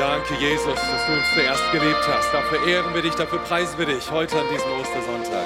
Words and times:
Danke, 0.00 0.32
Jesus, 0.36 0.76
dass 0.76 1.06
du 1.06 1.12
uns 1.12 1.34
zuerst 1.34 1.72
geliebt 1.72 2.08
hast. 2.08 2.32
Dafür 2.32 2.66
ehren 2.66 2.94
wir 2.94 3.02
dich, 3.02 3.14
dafür 3.16 3.38
preisen 3.40 3.78
wir 3.78 3.84
dich 3.84 4.10
heute 4.10 4.40
an 4.40 4.46
diesem 4.48 4.70
Ostersonntag. 4.80 5.44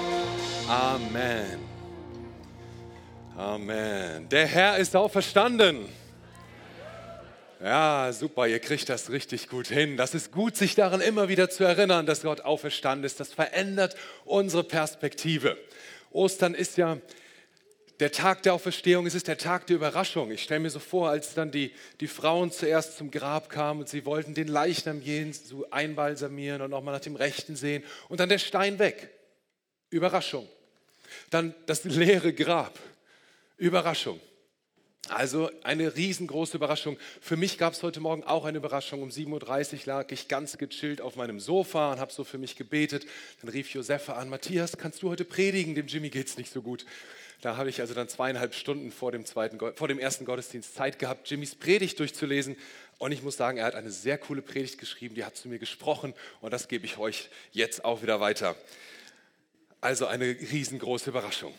Amen. 0.68 1.58
Amen. 3.36 4.28
Der 4.28 4.46
Herr 4.46 4.76
ist 4.76 4.94
auferstanden. 4.94 5.88
Ja, 7.60 8.12
super, 8.12 8.46
ihr 8.46 8.60
kriegt 8.60 8.88
das 8.88 9.10
richtig 9.10 9.48
gut 9.48 9.66
hin. 9.66 9.96
Das 9.96 10.14
ist 10.14 10.30
gut, 10.30 10.54
sich 10.56 10.76
daran 10.76 11.00
immer 11.00 11.28
wieder 11.28 11.50
zu 11.50 11.64
erinnern, 11.64 12.06
dass 12.06 12.22
Gott 12.22 12.42
auferstanden 12.42 13.04
ist. 13.04 13.18
Das 13.18 13.32
verändert 13.32 13.96
unsere 14.24 14.62
Perspektive. 14.62 15.58
Ostern 16.12 16.54
ist 16.54 16.76
ja 16.76 16.98
der 18.00 18.10
Tag 18.10 18.42
der 18.42 18.54
Auferstehung, 18.54 19.06
es 19.06 19.14
ist 19.14 19.28
der 19.28 19.38
Tag 19.38 19.66
der 19.66 19.76
Überraschung. 19.76 20.30
Ich 20.30 20.42
stelle 20.42 20.60
mir 20.60 20.70
so 20.70 20.80
vor, 20.80 21.10
als 21.10 21.34
dann 21.34 21.50
die, 21.50 21.72
die 22.00 22.08
Frauen 22.08 22.50
zuerst 22.50 22.96
zum 22.96 23.10
Grab 23.10 23.48
kamen 23.48 23.80
und 23.80 23.88
sie 23.88 24.04
wollten 24.04 24.34
den 24.34 24.48
Leichnam 24.48 25.02
so 25.32 25.70
einbalsamieren 25.70 26.60
und 26.62 26.70
nochmal 26.70 26.94
nach 26.94 27.00
dem 27.00 27.16
Rechten 27.16 27.56
sehen 27.56 27.84
und 28.08 28.20
dann 28.20 28.28
der 28.28 28.38
Stein 28.38 28.78
weg. 28.78 29.10
Überraschung. 29.90 30.48
Dann 31.30 31.54
das 31.66 31.84
leere 31.84 32.32
Grab. 32.32 32.78
Überraschung. 33.56 34.20
Also 35.08 35.50
eine 35.62 35.94
riesengroße 35.96 36.56
Überraschung. 36.56 36.96
Für 37.20 37.36
mich 37.36 37.58
gab 37.58 37.74
es 37.74 37.82
heute 37.82 38.00
Morgen 38.00 38.24
auch 38.24 38.46
eine 38.46 38.56
Überraschung. 38.56 39.02
Um 39.02 39.10
7.30 39.10 39.74
Uhr 39.74 39.80
lag 39.84 40.10
ich 40.10 40.28
ganz 40.28 40.56
gechillt 40.56 41.00
auf 41.00 41.16
meinem 41.16 41.40
Sofa 41.40 41.92
und 41.92 42.00
habe 42.00 42.12
so 42.12 42.24
für 42.24 42.38
mich 42.38 42.56
gebetet. 42.56 43.06
Dann 43.42 43.50
rief 43.50 43.72
Josefa 43.72 44.14
an, 44.14 44.30
Matthias, 44.30 44.78
kannst 44.78 45.02
du 45.02 45.10
heute 45.10 45.24
predigen? 45.24 45.74
Dem 45.74 45.86
Jimmy 45.86 46.08
geht 46.08 46.28
es 46.28 46.38
nicht 46.38 46.50
so 46.50 46.62
gut. 46.62 46.86
Da 47.44 47.58
habe 47.58 47.68
ich 47.68 47.82
also 47.82 47.92
dann 47.92 48.08
zweieinhalb 48.08 48.54
Stunden 48.54 48.90
vor 48.90 49.12
dem, 49.12 49.26
zweiten, 49.26 49.58
vor 49.76 49.86
dem 49.86 49.98
ersten 49.98 50.24
Gottesdienst 50.24 50.74
Zeit 50.74 50.98
gehabt, 50.98 51.28
Jimmys 51.28 51.54
Predigt 51.54 51.98
durchzulesen. 51.98 52.56
Und 52.96 53.12
ich 53.12 53.22
muss 53.22 53.36
sagen, 53.36 53.58
er 53.58 53.66
hat 53.66 53.74
eine 53.74 53.90
sehr 53.90 54.16
coole 54.16 54.40
Predigt 54.40 54.78
geschrieben, 54.78 55.14
die 55.14 55.26
hat 55.26 55.36
zu 55.36 55.48
mir 55.48 55.58
gesprochen 55.58 56.14
und 56.40 56.54
das 56.54 56.68
gebe 56.68 56.86
ich 56.86 56.96
euch 56.96 57.28
jetzt 57.52 57.84
auch 57.84 58.00
wieder 58.00 58.18
weiter. 58.18 58.56
Also 59.82 60.06
eine 60.06 60.24
riesengroße 60.24 61.10
Überraschung. 61.10 61.52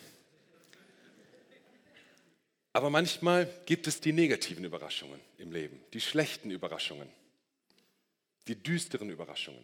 Aber 2.73 2.89
manchmal 2.89 3.47
gibt 3.67 3.86
es 3.86 4.02
die 4.02 4.11
negativen 4.11 4.66
Überraschungen 4.66 5.20
im 5.38 5.52
Leben, 5.52 5.80
die 5.94 6.02
schlechten 6.02 6.49
Überraschungen, 6.49 7.08
die 8.47 8.55
düsteren 8.55 9.11
Überraschungen. 9.11 9.64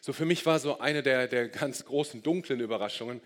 So 0.00 0.14
für 0.14 0.24
mich 0.24 0.46
war 0.46 0.58
so 0.58 0.78
eine 0.78 1.02
der, 1.02 1.28
der 1.28 1.50
ganz 1.50 1.84
großen 1.84 2.22
dunklen 2.22 2.60
Überraschungen, 2.60 3.20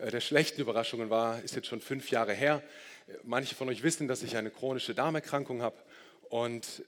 der 0.00 0.20
schlechten 0.20 0.60
Überraschungen 0.60 1.10
war, 1.10 1.42
ist 1.42 1.54
jetzt 1.54 1.68
schon 1.68 1.80
fünf 1.80 2.10
Jahre 2.10 2.32
her. 2.32 2.62
Manche 3.22 3.54
von 3.54 3.68
euch 3.68 3.82
wissen, 3.82 4.08
dass 4.08 4.22
ich 4.22 4.36
eine 4.36 4.50
chronische 4.50 4.94
Darmerkrankung 4.94 5.62
habe 5.62 5.76
und 6.28 6.84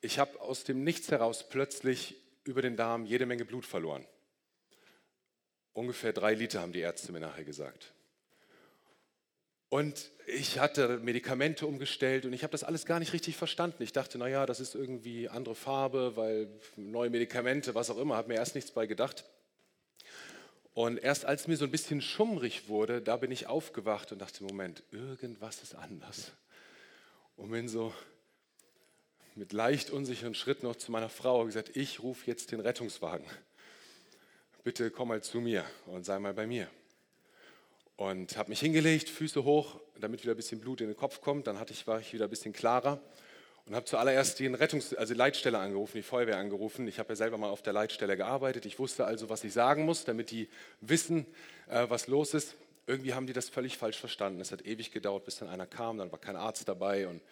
ich 0.00 0.18
habe 0.18 0.40
aus 0.40 0.64
dem 0.64 0.84
Nichts 0.84 1.10
heraus 1.10 1.48
plötzlich 1.48 2.16
über 2.44 2.62
den 2.62 2.76
Darm 2.76 3.04
jede 3.04 3.26
Menge 3.26 3.44
Blut 3.44 3.66
verloren. 3.66 4.06
Ungefähr 5.72 6.12
drei 6.12 6.34
Liter 6.34 6.60
haben 6.60 6.72
die 6.72 6.80
Ärzte 6.80 7.12
mir 7.12 7.20
nachher 7.20 7.44
gesagt. 7.44 7.92
Und 9.68 10.10
ich 10.26 10.58
hatte 10.58 10.98
Medikamente 10.98 11.66
umgestellt 11.66 12.24
und 12.26 12.32
ich 12.32 12.42
habe 12.42 12.50
das 12.50 12.64
alles 12.64 12.86
gar 12.86 12.98
nicht 12.98 13.12
richtig 13.12 13.36
verstanden. 13.36 13.82
Ich 13.84 13.92
dachte, 13.92 14.18
naja, 14.18 14.44
das 14.44 14.58
ist 14.58 14.74
irgendwie 14.74 15.28
andere 15.28 15.54
Farbe, 15.54 16.16
weil 16.16 16.48
neue 16.76 17.10
Medikamente, 17.10 17.74
was 17.74 17.88
auch 17.88 17.98
immer, 17.98 18.16
habe 18.16 18.28
mir 18.28 18.34
erst 18.34 18.56
nichts 18.56 18.72
bei 18.72 18.86
gedacht. 18.86 19.24
Und 20.74 20.98
erst 20.98 21.24
als 21.24 21.48
mir 21.48 21.56
so 21.56 21.64
ein 21.64 21.70
bisschen 21.70 22.00
schummrig 22.00 22.68
wurde, 22.68 23.02
da 23.02 23.16
bin 23.16 23.30
ich 23.30 23.46
aufgewacht 23.46 24.12
und 24.12 24.20
dachte, 24.20 24.44
Moment, 24.44 24.82
irgendwas 24.92 25.62
ist 25.62 25.74
anders. 25.74 26.32
Und 27.36 27.50
bin 27.50 27.68
so 27.68 27.92
mit 29.34 29.52
leicht 29.52 29.90
unsicheren 29.90 30.34
Schritten 30.34 30.66
noch 30.66 30.76
zu 30.76 30.92
meiner 30.92 31.08
Frau 31.08 31.44
gesagt, 31.44 31.76
ich 31.76 32.02
rufe 32.02 32.26
jetzt 32.26 32.52
den 32.52 32.60
Rettungswagen. 32.60 33.26
Bitte 34.62 34.90
komm 34.90 35.08
mal 35.08 35.22
zu 35.22 35.40
mir 35.40 35.64
und 35.86 36.04
sei 36.04 36.18
mal 36.18 36.34
bei 36.34 36.46
mir. 36.46 36.68
Und 37.96 38.36
habe 38.36 38.50
mich 38.50 38.60
hingelegt, 38.60 39.08
Füße 39.08 39.44
hoch, 39.44 39.80
damit 39.98 40.22
wieder 40.22 40.34
ein 40.34 40.36
bisschen 40.36 40.60
Blut 40.60 40.80
in 40.80 40.88
den 40.88 40.96
Kopf 40.96 41.20
kommt. 41.20 41.46
Dann 41.46 41.58
hatte 41.58 41.72
ich, 41.72 41.86
war 41.86 42.00
ich 42.00 42.12
wieder 42.12 42.24
ein 42.24 42.30
bisschen 42.30 42.52
klarer 42.52 43.00
und 43.70 43.76
habe 43.76 43.86
zuallererst 43.86 44.40
die 44.40 44.48
Rettungs-, 44.48 44.96
also 44.96 45.14
Leitstelle 45.14 45.56
angerufen, 45.56 45.92
die 45.96 46.02
Feuerwehr 46.02 46.38
angerufen. 46.38 46.88
Ich 46.88 46.98
habe 46.98 47.10
ja 47.10 47.14
selber 47.14 47.38
mal 47.38 47.50
auf 47.50 47.62
der 47.62 47.72
Leitstelle 47.72 48.16
gearbeitet. 48.16 48.66
Ich 48.66 48.80
wusste 48.80 49.04
also, 49.04 49.28
was 49.28 49.44
ich 49.44 49.52
sagen 49.52 49.84
muss, 49.84 50.04
damit 50.04 50.32
die 50.32 50.48
wissen, 50.80 51.24
äh, 51.68 51.88
was 51.88 52.08
los 52.08 52.34
ist. 52.34 52.56
Irgendwie 52.88 53.14
haben 53.14 53.28
die 53.28 53.32
das 53.32 53.48
völlig 53.48 53.78
falsch 53.78 54.00
verstanden. 54.00 54.40
Es 54.40 54.50
hat 54.50 54.66
ewig 54.66 54.90
gedauert, 54.90 55.24
bis 55.24 55.36
dann 55.36 55.48
einer 55.48 55.68
kam, 55.68 55.98
dann 55.98 56.10
war 56.10 56.18
kein 56.18 56.34
Arzt 56.34 56.68
dabei 56.68 57.06
und 57.06 57.22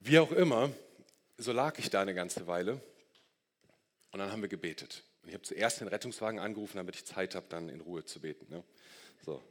wie 0.00 0.18
auch 0.18 0.30
immer, 0.30 0.70
so 1.38 1.52
lag 1.52 1.78
ich 1.78 1.88
da 1.88 2.02
eine 2.02 2.12
ganze 2.12 2.46
Weile 2.46 2.78
und 4.12 4.18
dann 4.18 4.30
haben 4.30 4.42
wir 4.42 4.50
gebetet. 4.50 5.04
Und 5.22 5.30
ich 5.30 5.34
habe 5.34 5.44
zuerst 5.44 5.80
den 5.80 5.88
Rettungswagen 5.88 6.38
angerufen, 6.38 6.76
damit 6.76 6.96
ich 6.96 7.06
Zeit 7.06 7.34
habe, 7.34 7.46
dann 7.48 7.70
in 7.70 7.80
Ruhe 7.80 8.04
zu 8.04 8.20
beten. 8.20 8.46
Ne? 8.50 8.62
So. 9.24 9.42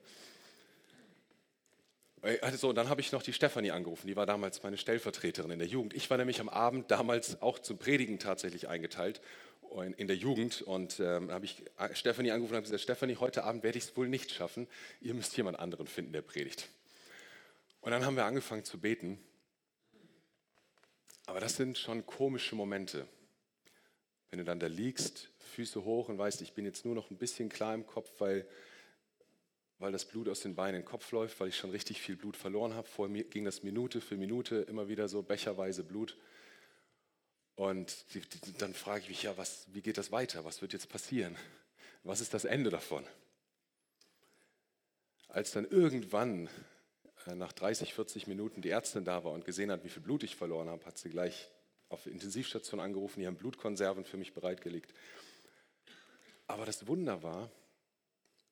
Also, 2.21 2.73
dann 2.73 2.89
habe 2.89 2.99
ich 3.01 3.11
noch 3.11 3.21
die 3.21 3.33
Stefanie 3.33 3.71
angerufen, 3.71 4.07
die 4.07 4.15
war 4.15 4.25
damals 4.25 4.63
meine 4.63 4.77
Stellvertreterin 4.77 5.51
in 5.51 5.59
der 5.59 5.67
Jugend. 5.67 5.93
Ich 5.93 6.09
war 6.09 6.17
nämlich 6.17 6.39
am 6.39 6.49
Abend 6.49 6.89
damals 6.89 7.41
auch 7.41 7.59
zum 7.59 7.77
Predigen 7.77 8.17
tatsächlich 8.17 8.67
eingeteilt 8.67 9.21
in 9.97 10.07
der 10.07 10.15
Jugend 10.15 10.61
und 10.61 10.99
ähm, 10.99 11.31
habe 11.31 11.45
ich 11.45 11.63
Stefanie 11.93 12.31
angerufen 12.31 12.53
und 12.53 12.57
habe 12.57 12.63
gesagt, 12.63 12.81
Stefanie, 12.81 13.17
heute 13.17 13.43
Abend 13.43 13.63
werde 13.63 13.77
ich 13.77 13.85
es 13.85 13.97
wohl 13.97 14.07
nicht 14.07 14.31
schaffen, 14.31 14.67
ihr 15.01 15.13
müsst 15.13 15.35
jemand 15.37 15.59
anderen 15.59 15.87
finden, 15.87 16.13
der 16.13 16.21
predigt. 16.21 16.69
Und 17.81 17.91
dann 17.91 18.05
haben 18.05 18.15
wir 18.15 18.25
angefangen 18.25 18.63
zu 18.63 18.79
beten. 18.79 19.19
Aber 21.25 21.39
das 21.39 21.57
sind 21.57 21.77
schon 21.77 22.05
komische 22.05 22.55
Momente, 22.55 23.05
wenn 24.29 24.39
du 24.39 24.45
dann 24.45 24.59
da 24.59 24.67
liegst, 24.67 25.29
Füße 25.39 25.83
hoch 25.83 26.09
und 26.09 26.17
weißt, 26.17 26.41
ich 26.41 26.53
bin 26.53 26.65
jetzt 26.65 26.85
nur 26.85 26.95
noch 26.95 27.11
ein 27.11 27.17
bisschen 27.17 27.49
klar 27.49 27.75
im 27.75 27.85
Kopf, 27.85 28.09
weil 28.19 28.47
weil 29.79 29.91
das 29.91 30.05
Blut 30.05 30.27
aus 30.27 30.39
den 30.39 30.55
Beinen 30.55 30.75
in 30.75 30.81
den 30.81 30.87
Kopf 30.87 31.11
läuft, 31.11 31.39
weil 31.39 31.49
ich 31.49 31.57
schon 31.57 31.69
richtig 31.69 32.01
viel 32.01 32.15
Blut 32.15 32.35
verloren 32.35 32.73
habe. 32.73 32.87
Vorher 32.87 33.23
ging 33.25 33.45
das 33.45 33.63
Minute 33.63 34.01
für 34.01 34.17
Minute 34.17 34.57
immer 34.57 34.87
wieder 34.87 35.07
so 35.07 35.21
becherweise 35.21 35.83
Blut. 35.83 36.17
Und 37.55 38.05
dann 38.59 38.73
frage 38.73 39.01
ich 39.03 39.09
mich, 39.09 39.23
ja, 39.23 39.37
was, 39.37 39.65
wie 39.73 39.81
geht 39.81 39.97
das 39.97 40.11
weiter? 40.11 40.45
Was 40.45 40.61
wird 40.61 40.73
jetzt 40.73 40.89
passieren? 40.89 41.35
Was 42.03 42.21
ist 42.21 42.33
das 42.33 42.45
Ende 42.45 42.69
davon? 42.69 43.05
Als 45.27 45.51
dann 45.51 45.65
irgendwann 45.65 46.49
äh, 47.25 47.35
nach 47.35 47.51
30, 47.51 47.93
40 47.93 48.27
Minuten 48.27 48.61
die 48.61 48.69
Ärztin 48.69 49.03
da 49.03 49.23
war 49.23 49.31
und 49.31 49.45
gesehen 49.45 49.71
hat, 49.71 49.83
wie 49.83 49.89
viel 49.89 50.01
Blut 50.01 50.23
ich 50.23 50.35
verloren 50.35 50.69
habe, 50.69 50.85
hat 50.85 50.97
sie 50.97 51.09
gleich 51.09 51.49
auf 51.89 52.03
die 52.03 52.09
Intensivstation 52.09 52.79
angerufen, 52.79 53.19
die 53.19 53.27
haben 53.27 53.37
Blutkonserven 53.37 54.05
für 54.05 54.17
mich 54.17 54.33
bereitgelegt. 54.33 54.93
Aber 56.47 56.65
das 56.65 56.87
Wunder 56.87 57.23
war, 57.23 57.51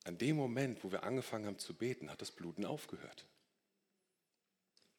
an 0.05 0.17
dem 0.19 0.35
Moment, 0.35 0.83
wo 0.83 0.91
wir 0.91 1.03
angefangen 1.03 1.47
haben 1.47 1.59
zu 1.59 1.73
beten, 1.73 2.09
hat 2.09 2.21
das 2.21 2.31
Bluten 2.31 2.63
aufgehört. 2.63 3.25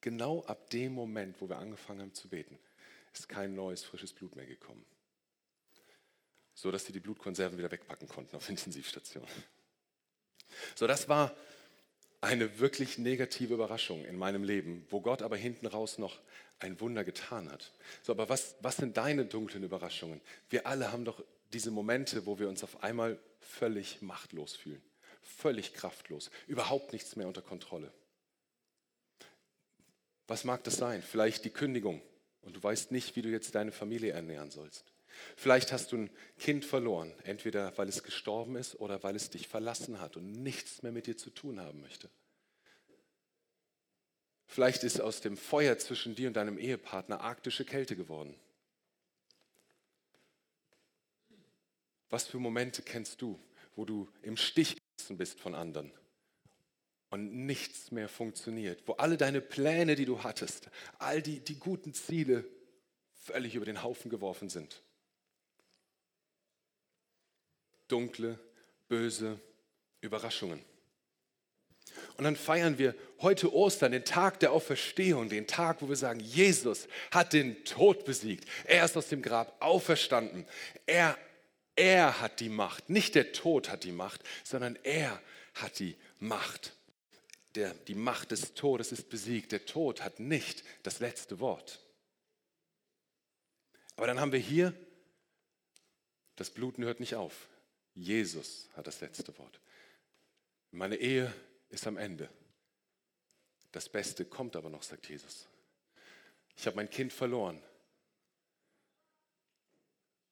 Genau 0.00 0.44
ab 0.44 0.68
dem 0.70 0.92
Moment, 0.92 1.40
wo 1.40 1.48
wir 1.48 1.58
angefangen 1.58 2.00
haben 2.00 2.14
zu 2.14 2.28
beten, 2.28 2.58
ist 3.12 3.28
kein 3.28 3.54
neues, 3.54 3.82
frisches 3.82 4.12
Blut 4.12 4.36
mehr 4.36 4.46
gekommen. 4.46 4.84
So 6.54 6.70
dass 6.70 6.84
sie 6.86 6.92
die 6.92 7.00
Blutkonserven 7.00 7.56
wieder 7.56 7.70
wegpacken 7.70 8.08
konnten 8.08 8.36
auf 8.36 8.48
Intensivstation. 8.50 9.26
So, 10.74 10.86
das 10.86 11.08
war 11.08 11.34
eine 12.20 12.58
wirklich 12.58 12.98
negative 12.98 13.54
Überraschung 13.54 14.04
in 14.04 14.16
meinem 14.16 14.42
Leben, 14.42 14.86
wo 14.90 15.00
Gott 15.00 15.22
aber 15.22 15.36
hinten 15.36 15.66
raus 15.66 15.98
noch 15.98 16.20
ein 16.58 16.80
Wunder 16.80 17.04
getan 17.04 17.50
hat. 17.50 17.72
So, 18.02 18.12
aber 18.12 18.28
was, 18.28 18.56
was 18.60 18.76
sind 18.76 18.96
deine 18.96 19.26
dunklen 19.26 19.62
Überraschungen? 19.62 20.20
Wir 20.50 20.66
alle 20.66 20.90
haben 20.90 21.04
doch 21.04 21.22
diese 21.52 21.70
Momente, 21.70 22.26
wo 22.26 22.38
wir 22.38 22.48
uns 22.48 22.64
auf 22.64 22.82
einmal 22.82 23.18
völlig 23.40 24.02
machtlos 24.02 24.56
fühlen 24.56 24.82
völlig 25.26 25.74
kraftlos, 25.74 26.30
überhaupt 26.46 26.92
nichts 26.92 27.16
mehr 27.16 27.26
unter 27.26 27.42
Kontrolle. 27.42 27.92
Was 30.26 30.44
mag 30.44 30.64
das 30.64 30.76
sein? 30.76 31.02
Vielleicht 31.02 31.44
die 31.44 31.50
Kündigung 31.50 32.02
und 32.42 32.56
du 32.56 32.62
weißt 32.62 32.92
nicht, 32.92 33.16
wie 33.16 33.22
du 33.22 33.28
jetzt 33.28 33.54
deine 33.54 33.72
Familie 33.72 34.12
ernähren 34.12 34.50
sollst. 34.50 34.92
Vielleicht 35.36 35.72
hast 35.72 35.92
du 35.92 35.96
ein 35.96 36.10
Kind 36.38 36.64
verloren, 36.64 37.14
entweder 37.24 37.76
weil 37.78 37.88
es 37.88 38.02
gestorben 38.02 38.56
ist 38.56 38.78
oder 38.80 39.02
weil 39.02 39.16
es 39.16 39.30
dich 39.30 39.48
verlassen 39.48 40.00
hat 40.00 40.16
und 40.16 40.32
nichts 40.32 40.82
mehr 40.82 40.92
mit 40.92 41.06
dir 41.06 41.16
zu 41.16 41.30
tun 41.30 41.60
haben 41.60 41.80
möchte. 41.80 42.10
Vielleicht 44.46 44.84
ist 44.84 45.00
aus 45.00 45.20
dem 45.20 45.36
Feuer 45.36 45.78
zwischen 45.78 46.14
dir 46.14 46.28
und 46.28 46.34
deinem 46.34 46.58
Ehepartner 46.58 47.20
arktische 47.20 47.64
Kälte 47.64 47.96
geworden. 47.96 48.38
Was 52.10 52.26
für 52.26 52.38
Momente 52.38 52.82
kennst 52.82 53.20
du, 53.20 53.40
wo 53.74 53.84
du 53.84 54.08
im 54.22 54.36
Stich 54.36 54.76
bist 55.14 55.40
von 55.40 55.54
anderen 55.54 55.92
und 57.10 57.46
nichts 57.46 57.90
mehr 57.92 58.08
funktioniert, 58.08 58.82
wo 58.86 58.92
alle 58.94 59.16
deine 59.16 59.40
Pläne, 59.40 59.94
die 59.94 60.04
du 60.04 60.22
hattest, 60.22 60.68
all 60.98 61.22
die, 61.22 61.40
die 61.40 61.58
guten 61.58 61.94
Ziele 61.94 62.44
völlig 63.14 63.54
über 63.54 63.64
den 63.64 63.82
Haufen 63.82 64.10
geworfen 64.10 64.48
sind. 64.48 64.82
Dunkle, 67.88 68.38
böse 68.88 69.40
Überraschungen. 70.00 70.62
Und 72.16 72.24
dann 72.24 72.36
feiern 72.36 72.78
wir 72.78 72.94
heute 73.20 73.52
Ostern, 73.54 73.92
den 73.92 74.04
Tag 74.04 74.40
der 74.40 74.52
Auferstehung, 74.52 75.28
den 75.28 75.46
Tag, 75.46 75.82
wo 75.82 75.88
wir 75.88 75.96
sagen, 75.96 76.20
Jesus 76.20 76.88
hat 77.10 77.32
den 77.32 77.64
Tod 77.64 78.04
besiegt. 78.04 78.48
Er 78.64 78.84
ist 78.84 78.96
aus 78.96 79.08
dem 79.08 79.22
Grab 79.22 79.56
auferstanden. 79.60 80.46
Er, 80.86 81.16
er 81.76 82.20
hat 82.20 82.40
die 82.40 82.48
Macht. 82.48 82.90
Nicht 82.90 83.14
der 83.14 83.32
Tod 83.32 83.70
hat 83.70 83.84
die 83.84 83.92
Macht, 83.92 84.22
sondern 84.42 84.76
er 84.82 85.22
hat 85.54 85.78
die 85.78 85.96
Macht. 86.18 86.72
Der, 87.54 87.74
die 87.74 87.94
Macht 87.94 88.32
des 88.32 88.54
Todes 88.54 88.92
ist 88.92 89.08
besiegt. 89.08 89.52
Der 89.52 89.64
Tod 89.64 90.02
hat 90.02 90.18
nicht 90.18 90.64
das 90.82 91.00
letzte 91.00 91.38
Wort. 91.38 91.80
Aber 93.96 94.06
dann 94.06 94.20
haben 94.20 94.32
wir 94.32 94.38
hier, 94.38 94.74
das 96.36 96.50
Bluten 96.50 96.84
hört 96.84 97.00
nicht 97.00 97.14
auf. 97.14 97.48
Jesus 97.94 98.68
hat 98.76 98.86
das 98.86 99.00
letzte 99.00 99.36
Wort. 99.38 99.58
Meine 100.70 100.96
Ehe 100.96 101.32
ist 101.70 101.86
am 101.86 101.96
Ende. 101.96 102.28
Das 103.72 103.88
Beste 103.88 104.24
kommt 104.24 104.56
aber 104.56 104.68
noch, 104.68 104.82
sagt 104.82 105.08
Jesus. 105.08 105.46
Ich 106.56 106.66
habe 106.66 106.76
mein 106.76 106.90
Kind 106.90 107.12
verloren. 107.12 107.62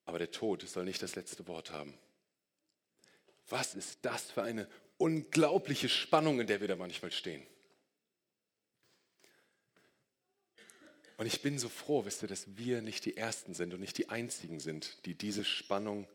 Aber 0.05 0.19
der 0.19 0.31
Tod 0.31 0.62
soll 0.69 0.85
nicht 0.85 1.03
das 1.03 1.17
letzte 1.17 1.47
Wort 1.47 1.71
haben. 1.71 1.95
Was 3.49 3.75
ist 3.75 3.99
das 4.03 4.31
für 4.31 4.43
eine 4.43 4.69
unglaubliche 4.97 5.89
Spannung, 5.89 6.41
in 6.41 6.47
der 6.47 6.61
wir 6.61 6.69
da 6.69 6.77
manchmal 6.77 7.12
stehen? 7.12 7.47
Und 11.17 11.27
ich 11.27 11.43
bin 11.43 11.59
so 11.59 11.69
froh, 11.69 12.05
wisst 12.05 12.23
ihr, 12.23 12.29
dass 12.29 12.56
wir 12.56 12.83
nicht 12.83 13.05
die 13.05 13.17
Ersten 13.17 13.55
sind 13.55 13.73
und 13.73 13.81
nicht 13.81 13.99
die 13.99 14.09
Einzigen 14.09 14.59
sind, 14.59 15.05
die 15.06 15.15
diese 15.15 15.45
Spannung 15.45 16.09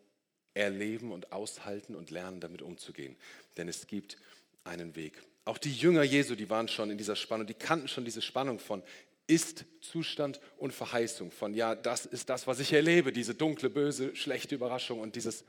erleben 0.54 1.12
und 1.12 1.32
aushalten 1.32 1.96
und 1.96 2.12
lernen, 2.12 2.42
damit 2.42 2.62
umzugehen. 2.62 3.16
Denn 3.58 3.70
es 3.70 3.88
gibt 3.88 4.18
einen 4.66 4.96
Weg. 4.96 5.22
Auch 5.46 5.58
die 5.58 5.74
Jünger 5.74 6.04
Jesu, 6.04 6.36
die 6.36 6.50
waren 6.50 6.68
schon 6.68 6.92
in 6.92 6.98
dieser 6.98 7.16
Spannung, 7.16 7.48
die 7.48 7.54
kannten 7.54 7.88
schon 7.88 8.06
diese 8.06 8.22
Spannung 8.22 8.60
von 8.60 8.84
Ist-Zustand 9.30 10.42
und 10.58 10.74
Verheißung, 10.74 11.30
von 11.30 11.54
ja, 11.54 11.76
das 11.76 12.06
ist 12.06 12.30
das, 12.30 12.48
was 12.48 12.60
ich 12.60 12.74
erlebe, 12.74 13.12
diese 13.12 13.36
dunkle, 13.36 13.70
böse, 13.70 14.16
schlechte 14.16 14.56
Überraschung 14.56 15.00
und 15.00 15.16
dieses, 15.16 15.46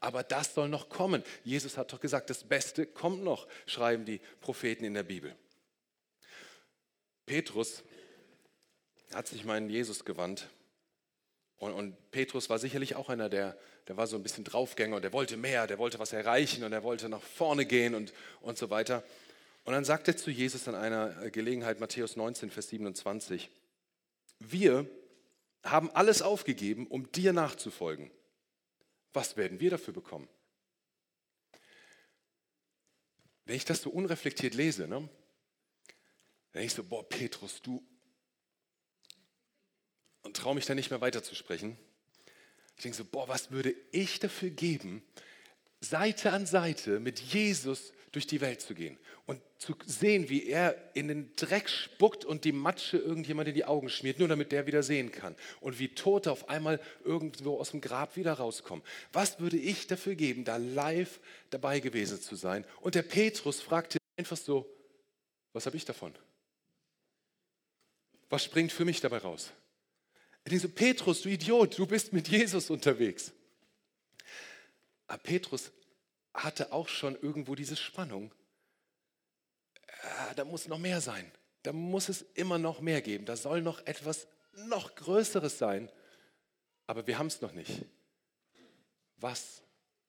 aber 0.00 0.22
das 0.22 0.54
soll 0.54 0.68
noch 0.68 0.88
kommen. 0.88 1.22
Jesus 1.44 1.76
hat 1.76 1.92
doch 1.92 2.00
gesagt, 2.00 2.30
das 2.30 2.44
Beste 2.44 2.86
kommt 2.86 3.22
noch, 3.22 3.46
schreiben 3.66 4.06
die 4.06 4.20
Propheten 4.40 4.84
in 4.84 4.94
der 4.94 5.02
Bibel. 5.02 5.36
Petrus 7.26 7.82
hat 9.12 9.28
sich 9.28 9.44
meinen 9.44 9.68
Jesus 9.68 10.06
gewandt 10.06 10.48
und, 11.58 11.72
und, 11.72 12.10
Petrus 12.12 12.48
war 12.48 12.58
sicherlich 12.58 12.96
auch 12.96 13.10
einer, 13.10 13.28
der, 13.28 13.58
der 13.88 13.96
war 13.96 14.06
so 14.06 14.16
ein 14.16 14.22
bisschen 14.22 14.44
Draufgänger 14.44 14.96
und 14.96 15.02
der 15.02 15.12
wollte 15.12 15.36
mehr, 15.36 15.66
der 15.66 15.78
wollte 15.78 15.98
was 15.98 16.12
erreichen 16.12 16.64
und 16.64 16.72
er 16.72 16.82
wollte 16.82 17.08
nach 17.08 17.20
vorne 17.20 17.66
gehen 17.66 17.94
und, 17.94 18.14
und 18.40 18.56
so 18.56 18.70
weiter. 18.70 19.02
Und 19.68 19.74
dann 19.74 19.84
sagt 19.84 20.08
er 20.08 20.16
zu 20.16 20.30
Jesus 20.30 20.66
an 20.66 20.74
einer 20.74 21.28
Gelegenheit, 21.28 21.78
Matthäus 21.78 22.16
19, 22.16 22.50
Vers 22.50 22.70
27, 22.70 23.50
wir 24.38 24.88
haben 25.62 25.90
alles 25.90 26.22
aufgegeben, 26.22 26.86
um 26.86 27.12
dir 27.12 27.34
nachzufolgen. 27.34 28.10
Was 29.12 29.36
werden 29.36 29.60
wir 29.60 29.68
dafür 29.68 29.92
bekommen? 29.92 30.26
Wenn 33.44 33.56
ich 33.56 33.66
das 33.66 33.82
so 33.82 33.90
unreflektiert 33.90 34.54
lese, 34.54 34.88
ne, 34.88 35.00
dann 35.00 35.10
denke 36.54 36.68
ich 36.68 36.72
so, 36.72 36.82
boah, 36.82 37.06
Petrus, 37.06 37.60
du 37.60 37.86
und 40.22 40.34
traue 40.34 40.54
mich 40.54 40.64
da 40.64 40.74
nicht 40.74 40.88
mehr 40.88 41.02
weiterzusprechen. 41.02 41.76
Ich 42.78 42.84
denke 42.84 42.96
so, 42.96 43.04
boah, 43.04 43.28
was 43.28 43.50
würde 43.50 43.74
ich 43.92 44.18
dafür 44.18 44.48
geben, 44.48 45.02
Seite 45.82 46.32
an 46.32 46.46
Seite 46.46 47.00
mit 47.00 47.20
Jesus 47.20 47.92
durch 48.12 48.26
die 48.26 48.40
Welt 48.40 48.60
zu 48.60 48.74
gehen 48.74 48.98
und 49.26 49.40
zu 49.58 49.74
sehen, 49.84 50.28
wie 50.28 50.46
er 50.46 50.74
in 50.94 51.08
den 51.08 51.34
Dreck 51.36 51.68
spuckt 51.68 52.24
und 52.24 52.44
die 52.44 52.52
Matsche 52.52 52.96
irgendjemand 52.96 53.48
in 53.48 53.54
die 53.54 53.64
Augen 53.64 53.90
schmiert, 53.90 54.18
nur 54.18 54.28
damit 54.28 54.52
der 54.52 54.66
wieder 54.66 54.82
sehen 54.82 55.12
kann. 55.12 55.36
Und 55.60 55.78
wie 55.78 55.88
Tote 55.88 56.32
auf 56.32 56.48
einmal 56.48 56.80
irgendwo 57.04 57.58
aus 57.58 57.72
dem 57.72 57.80
Grab 57.80 58.16
wieder 58.16 58.34
rauskommen. 58.34 58.84
Was 59.12 59.40
würde 59.40 59.58
ich 59.58 59.86
dafür 59.86 60.14
geben, 60.14 60.44
da 60.44 60.56
live 60.56 61.20
dabei 61.50 61.80
gewesen 61.80 62.20
zu 62.20 62.36
sein? 62.36 62.64
Und 62.80 62.94
der 62.94 63.02
Petrus 63.02 63.60
fragte 63.60 63.98
einfach 64.16 64.36
so, 64.36 64.66
was 65.52 65.66
habe 65.66 65.76
ich 65.76 65.84
davon? 65.84 66.14
Was 68.30 68.44
springt 68.44 68.72
für 68.72 68.84
mich 68.84 69.00
dabei 69.00 69.18
raus? 69.18 69.52
Denke 70.46 70.60
so, 70.60 70.68
Petrus, 70.68 71.20
du 71.22 71.28
Idiot, 71.28 71.78
du 71.78 71.86
bist 71.86 72.12
mit 72.12 72.28
Jesus 72.28 72.70
unterwegs. 72.70 73.32
Aber 75.06 75.22
Petrus 75.22 75.70
hatte 76.44 76.72
auch 76.72 76.88
schon 76.88 77.16
irgendwo 77.20 77.54
diese 77.54 77.76
Spannung. 77.76 78.32
Da 80.36 80.44
muss 80.44 80.68
noch 80.68 80.78
mehr 80.78 81.00
sein. 81.00 81.30
Da 81.62 81.72
muss 81.72 82.08
es 82.08 82.22
immer 82.34 82.58
noch 82.58 82.80
mehr 82.80 83.02
geben. 83.02 83.24
Da 83.24 83.36
soll 83.36 83.62
noch 83.62 83.84
etwas 83.86 84.26
noch 84.52 84.94
Größeres 84.94 85.58
sein. 85.58 85.90
Aber 86.86 87.06
wir 87.06 87.18
haben 87.18 87.26
es 87.26 87.40
noch 87.40 87.52
nicht. 87.52 87.84
Was 89.16 89.62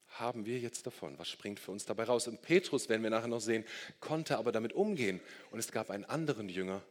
haben 0.08 0.46
wir 0.46 0.60
jetzt 0.60 0.86
davon? 0.86 1.18
Was 1.18 1.30
springt 1.30 1.60
für 1.60 1.72
uns 1.72 1.86
dabei 1.86 2.04
raus? 2.04 2.28
Und 2.28 2.42
Petrus, 2.42 2.90
werden 2.90 3.04
wir 3.04 3.10
nachher 3.10 3.28
noch 3.28 3.42
sehen, 3.42 3.66
konnte 4.00 4.38
aber 4.38 4.52
damit 4.52 4.74
umgehen. 4.74 5.20
Und 5.52 5.60
es 5.60 5.72
gab 5.72 5.90
einen 5.90 6.06
anderen 6.06 6.50
Jünger, 6.50 6.82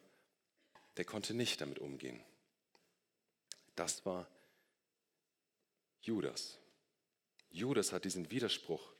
der 0.96 1.04
konnte 1.04 1.34
nicht 1.34 1.60
damit 1.60 1.78
umgehen. 1.78 2.20
Das 3.76 4.04
war 4.04 4.26
Judas. 6.00 6.58
Judas 7.50 7.92
hat 7.92 8.04
diesen 8.04 8.30
Widerspruch, 8.30 8.92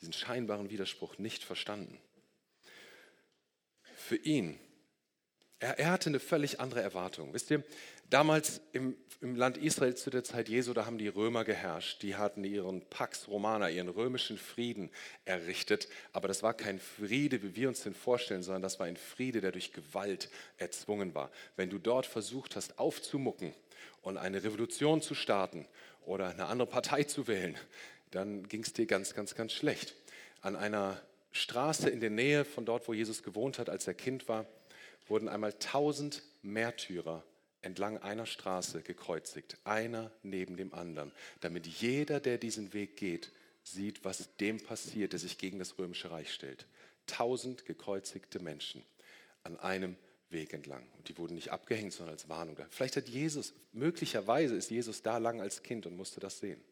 diesen 0.00 0.12
scheinbaren 0.12 0.70
Widerspruch 0.70 1.18
nicht 1.18 1.44
verstanden. 1.44 1.98
Für 3.96 4.16
ihn, 4.16 4.58
er, 5.58 5.78
er 5.78 5.90
hatte 5.90 6.10
eine 6.10 6.20
völlig 6.20 6.60
andere 6.60 6.80
Erwartung. 6.80 7.34
Wisst 7.34 7.50
ihr, 7.50 7.64
damals 8.08 8.60
im, 8.72 8.96
im, 9.20 9.34
Land 9.34 9.58
Israel 9.58 9.96
zu 9.96 10.10
der 10.10 10.24
Zeit 10.24 10.48
Jesu, 10.48 10.72
da 10.72 10.86
haben 10.86 10.98
die 10.98 11.08
Römer 11.08 11.44
geherrscht. 11.44 12.02
Die 12.02 12.16
hatten 12.16 12.44
ihren 12.44 12.80
Pax 12.88 13.28
Romana, 13.28 13.68
ihren 13.68 13.88
römischen 13.88 14.38
Frieden 14.38 14.90
errichtet. 15.24 15.88
Aber 16.12 16.28
das 16.28 16.42
war 16.42 16.54
kein 16.54 16.78
Friede, 16.78 17.42
wie 17.42 17.56
wir 17.56 17.68
uns 17.68 17.82
den 17.82 17.94
vorstellen, 17.94 18.42
sondern 18.42 18.62
das 18.62 18.78
war 18.78 18.86
ein 18.86 18.96
Friede, 18.96 19.40
der 19.40 19.52
durch 19.52 19.72
Gewalt 19.72 20.30
erzwungen 20.56 21.14
war. 21.14 21.30
Wenn 21.56 21.70
du 21.70 21.78
dort 21.78 22.06
versucht 22.06 22.56
hast 22.56 22.78
aufzumucken, 22.78 23.52
und 24.02 24.16
eine 24.16 24.42
Revolution 24.42 25.02
zu 25.02 25.14
starten 25.14 25.66
oder 26.06 26.28
eine 26.28 26.46
andere 26.46 26.68
Partei 26.68 27.04
zu 27.04 27.26
wählen, 27.26 27.56
dann 28.10 28.48
ging 28.48 28.62
es 28.62 28.72
dir 28.72 28.86
ganz, 28.86 29.14
ganz, 29.14 29.34
ganz 29.34 29.52
schlecht. 29.52 29.94
An 30.40 30.56
einer 30.56 31.00
Straße 31.32 31.88
in 31.90 32.00
der 32.00 32.10
Nähe 32.10 32.44
von 32.44 32.64
dort, 32.64 32.88
wo 32.88 32.94
Jesus 32.94 33.22
gewohnt 33.22 33.58
hat, 33.58 33.68
als 33.68 33.86
er 33.86 33.94
Kind 33.94 34.28
war, 34.28 34.46
wurden 35.08 35.28
einmal 35.28 35.52
tausend 35.54 36.22
Märtyrer 36.42 37.24
entlang 37.60 37.98
einer 37.98 38.26
Straße 38.26 38.82
gekreuzigt, 38.82 39.58
einer 39.64 40.12
neben 40.22 40.56
dem 40.56 40.72
anderen, 40.74 41.12
damit 41.40 41.66
jeder, 41.66 42.20
der 42.20 42.38
diesen 42.38 42.72
Weg 42.72 42.96
geht, 42.96 43.32
sieht, 43.62 44.04
was 44.04 44.36
dem 44.36 44.62
passiert, 44.62 45.12
der 45.12 45.20
sich 45.20 45.38
gegen 45.38 45.58
das 45.58 45.78
römische 45.78 46.10
Reich 46.10 46.32
stellt. 46.32 46.66
Tausend 47.06 47.66
gekreuzigte 47.66 48.38
Menschen 48.38 48.82
an 49.42 49.58
einem 49.58 49.96
Weg 50.30 50.52
entlang. 50.52 50.86
Und 50.96 51.08
die 51.08 51.16
wurden 51.18 51.34
nicht 51.34 51.50
abgehängt, 51.50 51.92
sondern 51.92 52.14
als 52.14 52.28
Warnung. 52.28 52.56
Vielleicht 52.70 52.96
hat 52.96 53.08
Jesus, 53.08 53.54
möglicherweise 53.72 54.54
ist 54.54 54.70
Jesus 54.70 55.02
da 55.02 55.18
lang 55.18 55.40
als 55.40 55.62
Kind 55.62 55.86
und 55.86 55.96
musste 55.96 56.20
das 56.20 56.38
sehen. 56.38 56.62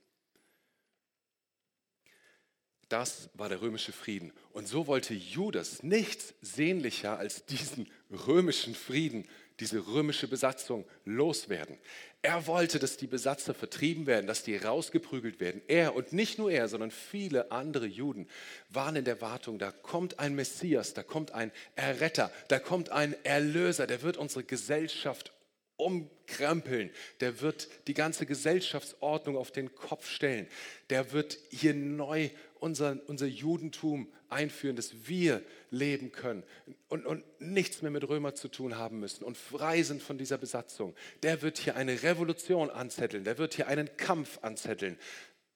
Das 2.89 3.31
war 3.35 3.49
der 3.49 3.61
römische 3.61 3.93
Frieden. 3.93 4.33
Und 4.53 4.69
so 4.69 4.87
wollte 4.87 5.15
Judas 5.15 5.83
nichts 5.83 6.35
sehnlicher 6.41 7.19
als 7.19 7.45
diesen 7.47 7.89
römischen 8.11 8.75
Frieden 8.75 9.27
diese 9.61 9.87
römische 9.87 10.29
Besatzung 10.29 10.85
loswerden. 11.05 11.79
Er 12.23 12.47
wollte, 12.47 12.79
dass 12.79 12.97
die 12.97 13.07
Besatzer 13.07 13.55
vertrieben 13.55 14.07
werden, 14.07 14.27
dass 14.27 14.43
die 14.43 14.57
rausgeprügelt 14.57 15.41
werden. 15.41 15.63
Er 15.69 15.95
und 15.95 16.13
nicht 16.13 16.39
nur 16.39 16.51
er, 16.51 16.69
sondern 16.69 16.91
viele 16.91 17.51
andere 17.51 17.87
Juden 17.87 18.29
waren 18.69 18.97
in 18.97 19.05
der 19.05 19.21
Wartung, 19.21 19.59
da 19.59 19.71
kommt 19.71 20.19
ein 20.19 20.35
Messias, 20.35 20.93
da 20.93 21.03
kommt 21.03 21.33
ein 21.33 21.53
Erretter, 21.75 22.31
da 22.49 22.59
kommt 22.59 22.91
ein 22.91 23.15
Erlöser, 23.25 23.87
der 23.87 24.03
wird 24.03 24.17
unsere 24.17 24.45
Gesellschaft 24.45 25.33
umkrempeln, 25.77 26.91
der 27.21 27.41
wird 27.41 27.69
die 27.87 27.95
ganze 27.95 28.27
Gesellschaftsordnung 28.27 29.37
auf 29.37 29.51
den 29.51 29.75
Kopf 29.75 30.09
stellen, 30.09 30.47
der 30.91 31.13
wird 31.13 31.39
hier 31.51 31.75
neu 31.75 32.31
unser, 32.59 32.99
unser 33.07 33.27
Judentum 33.27 34.13
einführen, 34.29 34.77
dass 34.77 35.07
wir 35.07 35.43
leben 35.71 36.13
können 36.13 36.43
und, 36.89 37.07
und 37.07 37.25
nichts 37.41 37.83
mehr 37.83 37.91
mit 37.91 38.09
Römer 38.09 38.35
zu 38.35 38.49
tun 38.49 38.77
haben 38.77 39.01
müssen 39.01 39.25
und 39.25 39.37
frei 39.37 39.83
sind 39.83 40.03
von 40.03 40.19
dieser 40.19 40.39
Besatzung. 40.39 40.95
Der 41.23 41.43
wird 41.43 41.59
hier 41.59 41.77
eine 41.77 42.03
Revolution 42.03 42.71
anzetteln, 42.71 43.25
der 43.25 43.39
wird 43.39 43.55
hier 43.55 43.69
einen 43.69 43.97
Kampf 43.97 44.39
anzetteln 44.43 44.99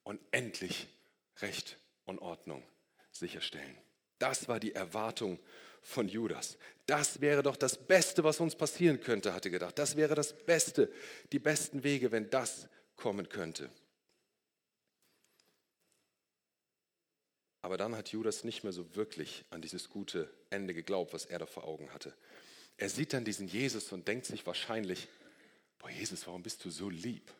und 0.03 0.19
endlich 0.31 0.87
Recht 1.41 1.77
und 2.05 2.19
Ordnung 2.19 2.63
sicherstellen. 3.11 3.77
Das 4.19 4.47
war 4.47 4.59
die 4.59 4.75
Erwartung 4.75 5.39
von 5.81 6.07
Judas. 6.07 6.57
Das 6.85 7.21
wäre 7.21 7.43
doch 7.43 7.55
das 7.55 7.77
Beste, 7.77 8.23
was 8.23 8.39
uns 8.39 8.55
passieren 8.55 9.01
könnte, 9.01 9.33
hatte 9.33 9.51
gedacht. 9.51 9.77
Das 9.79 9.95
wäre 9.95 10.15
das 10.15 10.33
Beste, 10.33 10.91
die 11.31 11.39
besten 11.39 11.83
Wege, 11.83 12.11
wenn 12.11 12.29
das 12.29 12.67
kommen 12.95 13.29
könnte. 13.29 13.69
Aber 17.61 17.77
dann 17.77 17.95
hat 17.95 18.09
Judas 18.09 18.43
nicht 18.43 18.63
mehr 18.63 18.73
so 18.73 18.95
wirklich 18.95 19.45
an 19.51 19.61
dieses 19.61 19.89
gute 19.89 20.31
Ende 20.49 20.73
geglaubt, 20.73 21.13
was 21.13 21.25
er 21.25 21.39
da 21.39 21.45
vor 21.45 21.63
Augen 21.63 21.91
hatte. 21.93 22.13
Er 22.77 22.89
sieht 22.89 23.13
dann 23.13 23.25
diesen 23.25 23.47
Jesus 23.47 23.91
und 23.91 24.07
denkt 24.07 24.25
sich 24.25 24.45
wahrscheinlich, 24.47 25.07
boah 25.77 25.89
Jesus, 25.89 26.25
warum 26.25 26.41
bist 26.41 26.65
du 26.65 26.71
so 26.71 26.89
lieb? 26.89 27.31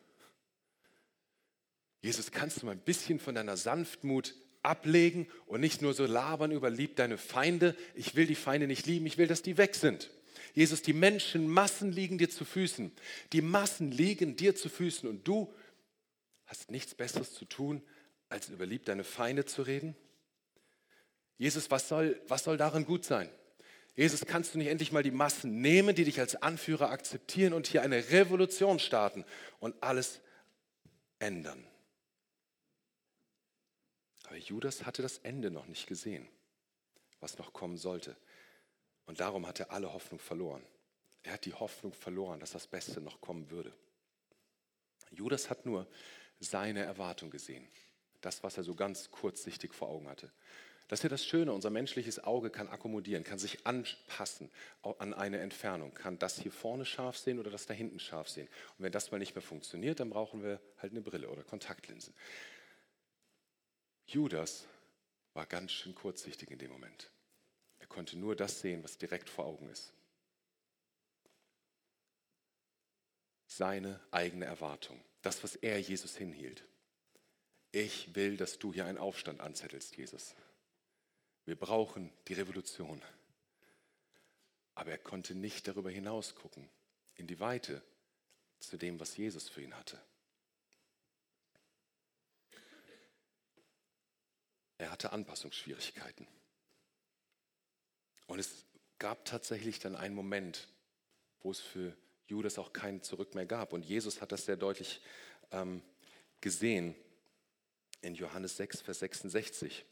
Jesus, 2.00 2.30
kannst 2.30 2.62
du 2.62 2.66
mal 2.66 2.72
ein 2.72 2.80
bisschen 2.80 3.18
von 3.18 3.34
deiner 3.34 3.56
Sanftmut 3.56 4.34
ablegen 4.62 5.26
und 5.46 5.60
nicht 5.60 5.82
nur 5.82 5.94
so 5.94 6.06
labern 6.06 6.52
über 6.52 6.70
lieb 6.70 6.96
deine 6.96 7.18
Feinde. 7.18 7.76
Ich 7.94 8.14
will 8.14 8.26
die 8.26 8.34
Feinde 8.34 8.66
nicht 8.66 8.86
lieben, 8.86 9.06
ich 9.06 9.18
will, 9.18 9.26
dass 9.26 9.42
die 9.42 9.58
weg 9.58 9.74
sind. 9.74 10.10
Jesus, 10.54 10.82
die 10.82 10.92
Menschenmassen 10.92 11.92
liegen 11.92 12.18
dir 12.18 12.30
zu 12.30 12.44
Füßen. 12.44 12.92
Die 13.32 13.40
Massen 13.40 13.90
liegen 13.90 14.36
dir 14.36 14.54
zu 14.54 14.68
Füßen 14.68 15.08
und 15.08 15.26
du 15.26 15.52
hast 16.46 16.70
nichts 16.70 16.94
Besseres 16.94 17.32
zu 17.32 17.44
tun, 17.46 17.82
als 18.28 18.48
über 18.48 18.66
lieb 18.66 18.84
deine 18.84 19.04
Feinde 19.04 19.44
zu 19.44 19.62
reden? 19.62 19.96
Jesus, 21.38 21.70
was 21.70 21.88
soll, 21.88 22.20
was 22.28 22.44
soll 22.44 22.56
darin 22.56 22.84
gut 22.84 23.04
sein? 23.04 23.28
Jesus, 23.94 24.24
kannst 24.26 24.54
du 24.54 24.58
nicht 24.58 24.68
endlich 24.68 24.92
mal 24.92 25.02
die 25.02 25.10
Massen 25.10 25.60
nehmen, 25.60 25.94
die 25.94 26.04
dich 26.04 26.18
als 26.20 26.36
Anführer 26.36 26.90
akzeptieren 26.90 27.52
und 27.52 27.66
hier 27.66 27.82
eine 27.82 28.10
Revolution 28.10 28.78
starten 28.78 29.24
und 29.60 29.74
alles 29.82 30.20
ändern? 31.18 31.62
Aber 34.32 34.40
Judas 34.40 34.86
hatte 34.86 35.02
das 35.02 35.18
Ende 35.18 35.50
noch 35.50 35.66
nicht 35.66 35.86
gesehen, 35.86 36.26
was 37.20 37.36
noch 37.36 37.52
kommen 37.52 37.76
sollte. 37.76 38.16
Und 39.04 39.20
darum 39.20 39.46
hat 39.46 39.60
er 39.60 39.70
alle 39.70 39.92
Hoffnung 39.92 40.18
verloren. 40.18 40.62
Er 41.22 41.34
hat 41.34 41.44
die 41.44 41.52
Hoffnung 41.52 41.92
verloren, 41.92 42.40
dass 42.40 42.52
das 42.52 42.66
Beste 42.66 43.02
noch 43.02 43.20
kommen 43.20 43.50
würde. 43.50 43.74
Judas 45.10 45.50
hat 45.50 45.66
nur 45.66 45.86
seine 46.40 46.82
Erwartung 46.82 47.28
gesehen. 47.28 47.68
Das, 48.22 48.42
was 48.42 48.56
er 48.56 48.62
so 48.62 48.74
ganz 48.74 49.10
kurzsichtig 49.10 49.74
vor 49.74 49.90
Augen 49.90 50.08
hatte. 50.08 50.32
Das 50.88 51.00
ist 51.00 51.04
ja 51.04 51.10
das 51.10 51.26
Schöne, 51.26 51.52
unser 51.52 51.68
menschliches 51.68 52.18
Auge 52.24 52.48
kann 52.48 52.68
akkommodieren, 52.68 53.24
kann 53.24 53.38
sich 53.38 53.66
anpassen 53.66 54.50
an 54.82 55.12
eine 55.12 55.40
Entfernung, 55.40 55.92
kann 55.92 56.18
das 56.18 56.40
hier 56.40 56.52
vorne 56.52 56.86
scharf 56.86 57.18
sehen 57.18 57.38
oder 57.38 57.50
das 57.50 57.66
da 57.66 57.74
hinten 57.74 58.00
scharf 58.00 58.30
sehen. 58.30 58.48
Und 58.78 58.84
wenn 58.84 58.92
das 58.92 59.10
mal 59.10 59.18
nicht 59.18 59.34
mehr 59.34 59.42
funktioniert, 59.42 60.00
dann 60.00 60.08
brauchen 60.08 60.42
wir 60.42 60.58
halt 60.78 60.92
eine 60.92 61.02
Brille 61.02 61.28
oder 61.28 61.42
Kontaktlinsen. 61.44 62.14
Judas 64.12 64.66
war 65.32 65.46
ganz 65.46 65.72
schön 65.72 65.94
kurzsichtig 65.94 66.50
in 66.50 66.58
dem 66.58 66.70
Moment. 66.70 67.10
Er 67.78 67.86
konnte 67.86 68.18
nur 68.18 68.36
das 68.36 68.60
sehen, 68.60 68.84
was 68.84 68.98
direkt 68.98 69.30
vor 69.30 69.46
Augen 69.46 69.68
ist. 69.70 69.92
Seine 73.46 74.00
eigene 74.10 74.44
Erwartung, 74.44 75.02
das, 75.22 75.42
was 75.42 75.56
er 75.56 75.80
Jesus 75.80 76.16
hinhielt. 76.16 76.64
Ich 77.70 78.14
will, 78.14 78.36
dass 78.36 78.58
du 78.58 78.74
hier 78.74 78.84
einen 78.84 78.98
Aufstand 78.98 79.40
anzettelst, 79.40 79.96
Jesus. 79.96 80.34
Wir 81.46 81.56
brauchen 81.56 82.12
die 82.28 82.34
Revolution. 82.34 83.02
Aber 84.74 84.90
er 84.90 84.98
konnte 84.98 85.34
nicht 85.34 85.66
darüber 85.68 85.90
hinaus 85.90 86.34
gucken, 86.34 86.68
in 87.14 87.26
die 87.26 87.40
Weite 87.40 87.82
zu 88.58 88.76
dem, 88.76 89.00
was 89.00 89.16
Jesus 89.16 89.48
für 89.48 89.62
ihn 89.62 89.76
hatte. 89.76 89.98
Er 94.82 94.90
hatte 94.90 95.12
Anpassungsschwierigkeiten. 95.12 96.26
Und 98.26 98.40
es 98.40 98.64
gab 98.98 99.24
tatsächlich 99.24 99.78
dann 99.78 99.94
einen 99.94 100.16
Moment, 100.16 100.66
wo 101.40 101.52
es 101.52 101.60
für 101.60 101.96
Judas 102.26 102.58
auch 102.58 102.72
kein 102.72 103.00
Zurück 103.00 103.36
mehr 103.36 103.46
gab. 103.46 103.72
Und 103.72 103.84
Jesus 103.84 104.20
hat 104.20 104.32
das 104.32 104.44
sehr 104.44 104.56
deutlich 104.56 105.00
ähm, 105.52 105.84
gesehen 106.40 106.96
in 108.00 108.16
Johannes 108.16 108.56
6, 108.56 108.80
Vers 108.80 108.98
66 108.98 109.84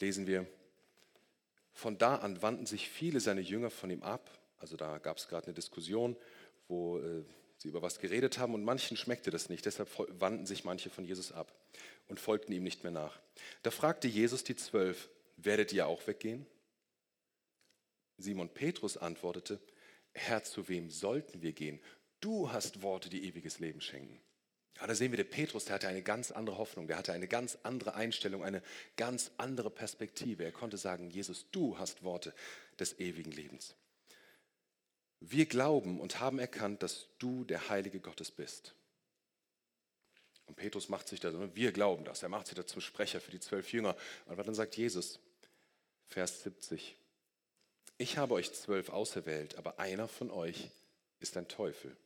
lesen 0.00 0.26
wir, 0.26 0.48
von 1.72 1.96
da 1.96 2.16
an 2.16 2.42
wandten 2.42 2.66
sich 2.66 2.88
viele 2.88 3.20
seiner 3.20 3.40
Jünger 3.40 3.70
von 3.70 3.88
ihm 3.88 4.02
ab. 4.02 4.36
Also 4.58 4.76
da 4.76 4.98
gab 4.98 5.18
es 5.18 5.28
gerade 5.28 5.46
eine 5.46 5.54
Diskussion, 5.54 6.16
wo 6.66 6.98
äh, 6.98 7.22
sie 7.56 7.68
über 7.68 7.82
was 7.82 8.00
geredet 8.00 8.36
haben 8.38 8.54
und 8.54 8.64
manchen 8.64 8.96
schmeckte 8.96 9.30
das 9.30 9.48
nicht. 9.48 9.64
Deshalb 9.64 9.88
wandten 10.20 10.46
sich 10.46 10.64
manche 10.64 10.90
von 10.90 11.04
Jesus 11.04 11.30
ab 11.30 11.54
und 12.10 12.20
folgten 12.20 12.52
ihm 12.52 12.62
nicht 12.62 12.82
mehr 12.82 12.92
nach. 12.92 13.20
Da 13.62 13.70
fragte 13.70 14.08
Jesus 14.08 14.44
die 14.44 14.56
Zwölf, 14.56 15.08
werdet 15.36 15.72
ihr 15.72 15.86
auch 15.86 16.06
weggehen? 16.06 16.46
Simon 18.18 18.52
Petrus 18.52 18.96
antwortete, 18.96 19.60
Herr, 20.12 20.44
zu 20.44 20.68
wem 20.68 20.90
sollten 20.90 21.40
wir 21.40 21.52
gehen? 21.52 21.80
Du 22.20 22.52
hast 22.52 22.82
Worte, 22.82 23.08
die 23.08 23.24
ewiges 23.24 23.60
Leben 23.60 23.80
schenken. 23.80 24.20
Ja, 24.78 24.86
da 24.86 24.94
sehen 24.94 25.12
wir, 25.12 25.16
der 25.16 25.24
Petrus, 25.24 25.66
der 25.66 25.74
hatte 25.74 25.88
eine 25.88 26.02
ganz 26.02 26.30
andere 26.30 26.58
Hoffnung, 26.58 26.86
der 26.86 26.98
hatte 26.98 27.12
eine 27.12 27.28
ganz 27.28 27.58
andere 27.62 27.94
Einstellung, 27.94 28.42
eine 28.42 28.62
ganz 28.96 29.30
andere 29.36 29.70
Perspektive. 29.70 30.44
Er 30.44 30.52
konnte 30.52 30.78
sagen, 30.78 31.10
Jesus, 31.10 31.50
du 31.50 31.78
hast 31.78 32.02
Worte 32.02 32.34
des 32.78 32.98
ewigen 32.98 33.30
Lebens. 33.30 33.74
Wir 35.20 35.46
glauben 35.46 36.00
und 36.00 36.18
haben 36.18 36.38
erkannt, 36.38 36.82
dass 36.82 37.08
du 37.18 37.44
der 37.44 37.68
Heilige 37.68 38.00
Gottes 38.00 38.30
bist. 38.30 38.74
Und 40.50 40.56
Petrus 40.56 40.88
macht 40.88 41.06
sich 41.06 41.20
da, 41.20 41.32
wir 41.54 41.70
glauben 41.70 42.04
das, 42.04 42.24
er 42.24 42.28
macht 42.28 42.48
sich 42.48 42.56
da 42.56 42.66
zum 42.66 42.80
Sprecher 42.80 43.20
für 43.20 43.30
die 43.30 43.38
zwölf 43.38 43.72
Jünger. 43.72 43.94
Und 44.26 44.36
dann 44.36 44.52
sagt 44.52 44.76
Jesus, 44.76 45.20
Vers 46.08 46.42
70, 46.42 46.96
ich 47.98 48.18
habe 48.18 48.34
euch 48.34 48.52
zwölf 48.52 48.88
auserwählt, 48.88 49.54
aber 49.54 49.78
einer 49.78 50.08
von 50.08 50.28
euch 50.28 50.72
ist 51.20 51.36
ein 51.36 51.46
Teufel. 51.46 51.96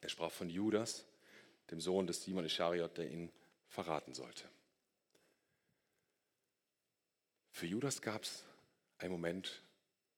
Er 0.00 0.08
sprach 0.08 0.32
von 0.32 0.48
Judas, 0.48 1.04
dem 1.70 1.82
Sohn 1.82 2.06
des 2.06 2.22
Simon 2.22 2.46
Ischariot, 2.46 2.96
der 2.96 3.10
ihn 3.10 3.30
verraten 3.68 4.14
sollte. 4.14 4.48
Für 7.50 7.66
Judas 7.66 8.00
gab 8.00 8.22
es 8.22 8.42
einen 8.96 9.12
Moment, 9.12 9.60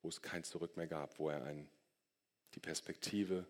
wo 0.00 0.10
es 0.10 0.22
kein 0.22 0.44
Zurück 0.44 0.76
mehr 0.76 0.86
gab, 0.86 1.18
wo 1.18 1.28
er 1.28 1.42
ein, 1.42 1.68
die 2.54 2.60
Perspektive 2.60 3.44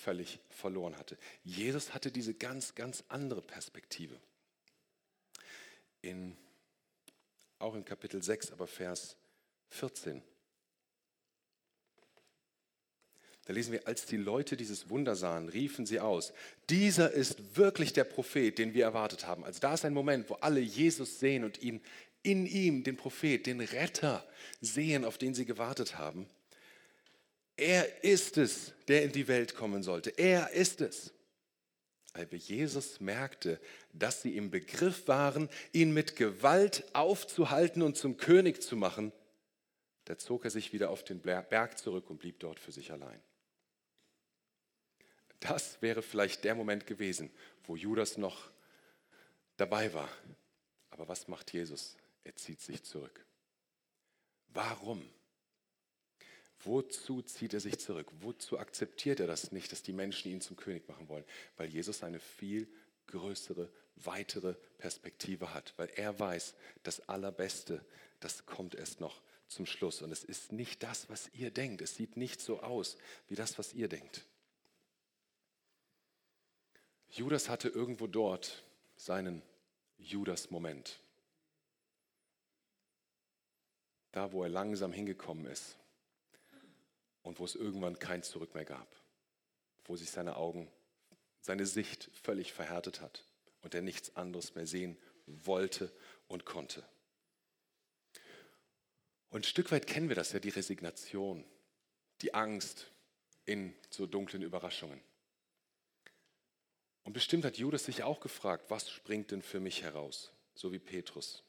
völlig 0.00 0.40
verloren 0.48 0.96
hatte. 0.96 1.18
Jesus 1.44 1.94
hatte 1.94 2.10
diese 2.10 2.34
ganz, 2.34 2.74
ganz 2.74 3.04
andere 3.08 3.42
Perspektive. 3.42 4.18
In, 6.02 6.36
auch 7.58 7.74
in 7.74 7.84
Kapitel 7.84 8.22
6, 8.22 8.52
aber 8.52 8.66
Vers 8.66 9.16
14. 9.68 10.22
Da 13.46 13.52
lesen 13.52 13.72
wir, 13.72 13.86
als 13.86 14.06
die 14.06 14.16
Leute 14.16 14.56
dieses 14.56 14.90
Wunder 14.90 15.16
sahen, 15.16 15.48
riefen 15.48 15.84
sie 15.84 16.00
aus, 16.00 16.32
dieser 16.68 17.10
ist 17.10 17.56
wirklich 17.56 17.92
der 17.92 18.04
Prophet, 18.04 18.58
den 18.58 18.74
wir 18.74 18.84
erwartet 18.84 19.26
haben. 19.26 19.44
Also 19.44 19.60
da 19.60 19.74
ist 19.74 19.84
ein 19.84 19.94
Moment, 19.94 20.30
wo 20.30 20.34
alle 20.34 20.60
Jesus 20.60 21.18
sehen 21.18 21.44
und 21.44 21.60
ihn 21.60 21.80
in 22.22 22.46
ihm, 22.46 22.84
den 22.84 22.96
Prophet, 22.96 23.46
den 23.46 23.60
Retter 23.60 24.26
sehen, 24.60 25.04
auf 25.04 25.18
den 25.18 25.34
sie 25.34 25.46
gewartet 25.46 25.98
haben. 25.98 26.28
Er 27.60 28.02
ist 28.02 28.38
es, 28.38 28.72
der 28.88 29.02
in 29.02 29.12
die 29.12 29.28
Welt 29.28 29.54
kommen 29.54 29.82
sollte. 29.82 30.10
Er 30.10 30.50
ist 30.50 30.80
es. 30.80 31.12
Aber 32.14 32.34
Jesus 32.34 33.00
merkte, 33.00 33.60
dass 33.92 34.22
sie 34.22 34.34
im 34.34 34.50
Begriff 34.50 35.06
waren, 35.08 35.50
ihn 35.72 35.92
mit 35.92 36.16
Gewalt 36.16 36.84
aufzuhalten 36.94 37.82
und 37.82 37.98
zum 37.98 38.16
König 38.16 38.62
zu 38.62 38.76
machen, 38.76 39.12
da 40.06 40.16
zog 40.16 40.44
er 40.44 40.50
sich 40.50 40.72
wieder 40.72 40.88
auf 40.88 41.04
den 41.04 41.20
Berg 41.20 41.78
zurück 41.78 42.08
und 42.08 42.18
blieb 42.18 42.40
dort 42.40 42.58
für 42.58 42.72
sich 42.72 42.92
allein. 42.92 43.20
Das 45.38 45.80
wäre 45.82 46.00
vielleicht 46.00 46.44
der 46.44 46.54
Moment 46.54 46.86
gewesen, 46.86 47.30
wo 47.64 47.76
Judas 47.76 48.16
noch 48.16 48.50
dabei 49.58 49.92
war. 49.92 50.08
Aber 50.88 51.08
was 51.08 51.28
macht 51.28 51.52
Jesus? 51.52 51.96
Er 52.24 52.34
zieht 52.36 52.62
sich 52.62 52.82
zurück. 52.82 53.24
Warum? 54.48 55.06
Wozu 56.64 57.22
zieht 57.22 57.54
er 57.54 57.60
sich 57.60 57.78
zurück? 57.78 58.10
Wozu 58.20 58.58
akzeptiert 58.58 59.20
er 59.20 59.26
das 59.26 59.50
nicht, 59.50 59.72
dass 59.72 59.82
die 59.82 59.92
Menschen 59.92 60.30
ihn 60.30 60.40
zum 60.40 60.56
König 60.56 60.86
machen 60.88 61.08
wollen? 61.08 61.24
Weil 61.56 61.68
Jesus 61.68 62.02
eine 62.02 62.20
viel 62.20 62.68
größere, 63.06 63.70
weitere 63.96 64.54
Perspektive 64.78 65.54
hat. 65.54 65.72
Weil 65.78 65.88
er 65.96 66.18
weiß, 66.18 66.54
das 66.82 67.08
Allerbeste, 67.08 67.84
das 68.20 68.44
kommt 68.44 68.74
erst 68.74 69.00
noch 69.00 69.22
zum 69.48 69.64
Schluss. 69.64 70.02
Und 70.02 70.12
es 70.12 70.22
ist 70.22 70.52
nicht 70.52 70.82
das, 70.82 71.08
was 71.08 71.30
ihr 71.32 71.50
denkt. 71.50 71.80
Es 71.80 71.96
sieht 71.96 72.18
nicht 72.18 72.42
so 72.42 72.60
aus 72.60 72.98
wie 73.28 73.36
das, 73.36 73.58
was 73.58 73.72
ihr 73.72 73.88
denkt. 73.88 74.26
Judas 77.08 77.48
hatte 77.48 77.68
irgendwo 77.68 78.06
dort 78.06 78.62
seinen 78.96 79.42
Judas-Moment. 79.96 81.00
Da, 84.12 84.32
wo 84.32 84.42
er 84.42 84.50
langsam 84.50 84.92
hingekommen 84.92 85.46
ist 85.46 85.79
und 87.22 87.38
wo 87.38 87.44
es 87.44 87.54
irgendwann 87.54 87.98
kein 87.98 88.22
Zurück 88.22 88.54
mehr 88.54 88.64
gab, 88.64 88.88
wo 89.84 89.96
sich 89.96 90.10
seine 90.10 90.36
Augen, 90.36 90.70
seine 91.40 91.66
Sicht 91.66 92.10
völlig 92.12 92.52
verhärtet 92.52 93.00
hat 93.00 93.24
und 93.62 93.74
er 93.74 93.82
nichts 93.82 94.16
anderes 94.16 94.54
mehr 94.54 94.66
sehen 94.66 94.96
wollte 95.26 95.92
und 96.28 96.44
konnte. 96.44 96.84
Und 99.30 99.40
ein 99.40 99.44
Stück 99.44 99.70
weit 99.70 99.86
kennen 99.86 100.08
wir 100.08 100.16
das 100.16 100.32
ja, 100.32 100.40
die 100.40 100.48
Resignation, 100.48 101.44
die 102.20 102.34
Angst 102.34 102.90
in 103.44 103.74
so 103.90 104.06
dunklen 104.06 104.42
Überraschungen. 104.42 105.00
Und 107.04 107.12
bestimmt 107.12 107.44
hat 107.44 107.56
Judas 107.56 107.84
sich 107.84 108.02
auch 108.02 108.20
gefragt, 108.20 108.66
was 108.68 108.90
springt 108.90 109.30
denn 109.30 109.42
für 109.42 109.60
mich 109.60 109.82
heraus? 109.82 110.32
So 110.54 110.72
wie 110.72 110.78
Petrus. 110.78 111.42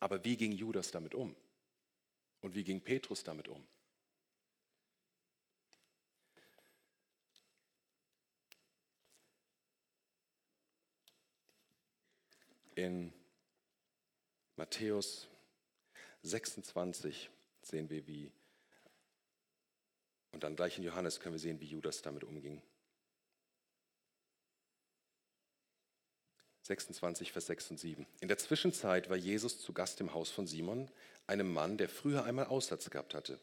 Aber 0.00 0.24
wie 0.24 0.36
ging 0.36 0.52
Judas 0.52 0.90
damit 0.90 1.14
um? 1.14 1.34
Und 2.40 2.54
wie 2.54 2.64
ging 2.64 2.80
Petrus 2.80 3.22
damit 3.24 3.48
um? 3.48 3.66
In 12.76 13.10
Matthäus 14.56 15.28
26 16.22 17.30
sehen 17.62 17.88
wir, 17.88 18.06
wie, 18.06 18.30
und 20.32 20.44
dann 20.44 20.56
gleich 20.56 20.76
in 20.76 20.84
Johannes 20.84 21.18
können 21.18 21.34
wir 21.34 21.40
sehen, 21.40 21.58
wie 21.58 21.64
Judas 21.64 22.02
damit 22.02 22.22
umging. 22.22 22.60
26, 26.64 27.32
Vers 27.32 27.46
6 27.46 27.70
und 27.70 27.80
7. 27.80 28.06
In 28.20 28.28
der 28.28 28.36
Zwischenzeit 28.36 29.08
war 29.08 29.16
Jesus 29.16 29.58
zu 29.58 29.72
Gast 29.72 30.00
im 30.02 30.12
Haus 30.12 30.30
von 30.30 30.46
Simon, 30.46 30.90
einem 31.26 31.50
Mann, 31.50 31.78
der 31.78 31.88
früher 31.88 32.24
einmal 32.24 32.46
Aussatz 32.46 32.90
gehabt 32.90 33.14
hatte. 33.14 33.40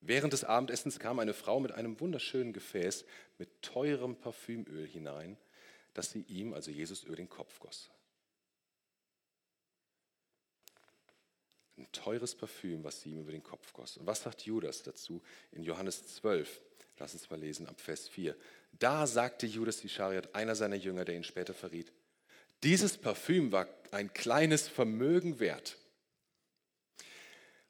Während 0.00 0.32
des 0.32 0.44
Abendessens 0.44 1.00
kam 1.00 1.18
eine 1.18 1.34
Frau 1.34 1.58
mit 1.58 1.72
einem 1.72 1.98
wunderschönen 1.98 2.52
Gefäß 2.52 3.04
mit 3.38 3.62
teurem 3.62 4.14
Parfümöl 4.14 4.86
hinein, 4.86 5.36
das 5.94 6.12
sie 6.12 6.22
ihm, 6.28 6.54
also 6.54 6.70
Jesus, 6.70 7.02
über 7.02 7.16
den 7.16 7.28
Kopf 7.28 7.58
goss. 7.58 7.90
Ein 11.78 11.90
teures 11.92 12.34
Parfüm, 12.34 12.84
was 12.84 13.00
sie 13.00 13.10
ihm 13.10 13.20
über 13.20 13.32
den 13.32 13.42
Kopf 13.42 13.72
goss. 13.72 13.96
Und 13.96 14.06
was 14.06 14.22
sagt 14.22 14.42
Judas 14.42 14.82
dazu 14.82 15.22
in 15.52 15.62
Johannes 15.62 16.06
12? 16.16 16.60
Lass 16.98 17.14
uns 17.14 17.30
mal 17.30 17.40
lesen 17.40 17.66
ab 17.66 17.80
Vers 17.80 18.08
4. 18.08 18.36
Da 18.78 19.06
sagte 19.06 19.46
Judas 19.46 19.82
Ischariot, 19.82 20.34
einer 20.34 20.54
seiner 20.54 20.76
Jünger, 20.76 21.04
der 21.04 21.16
ihn 21.16 21.24
später 21.24 21.54
verriet, 21.54 21.92
dieses 22.62 22.96
Parfüm 22.96 23.50
war 23.50 23.66
ein 23.90 24.12
kleines 24.12 24.68
Vermögen 24.68 25.40
wert. 25.40 25.76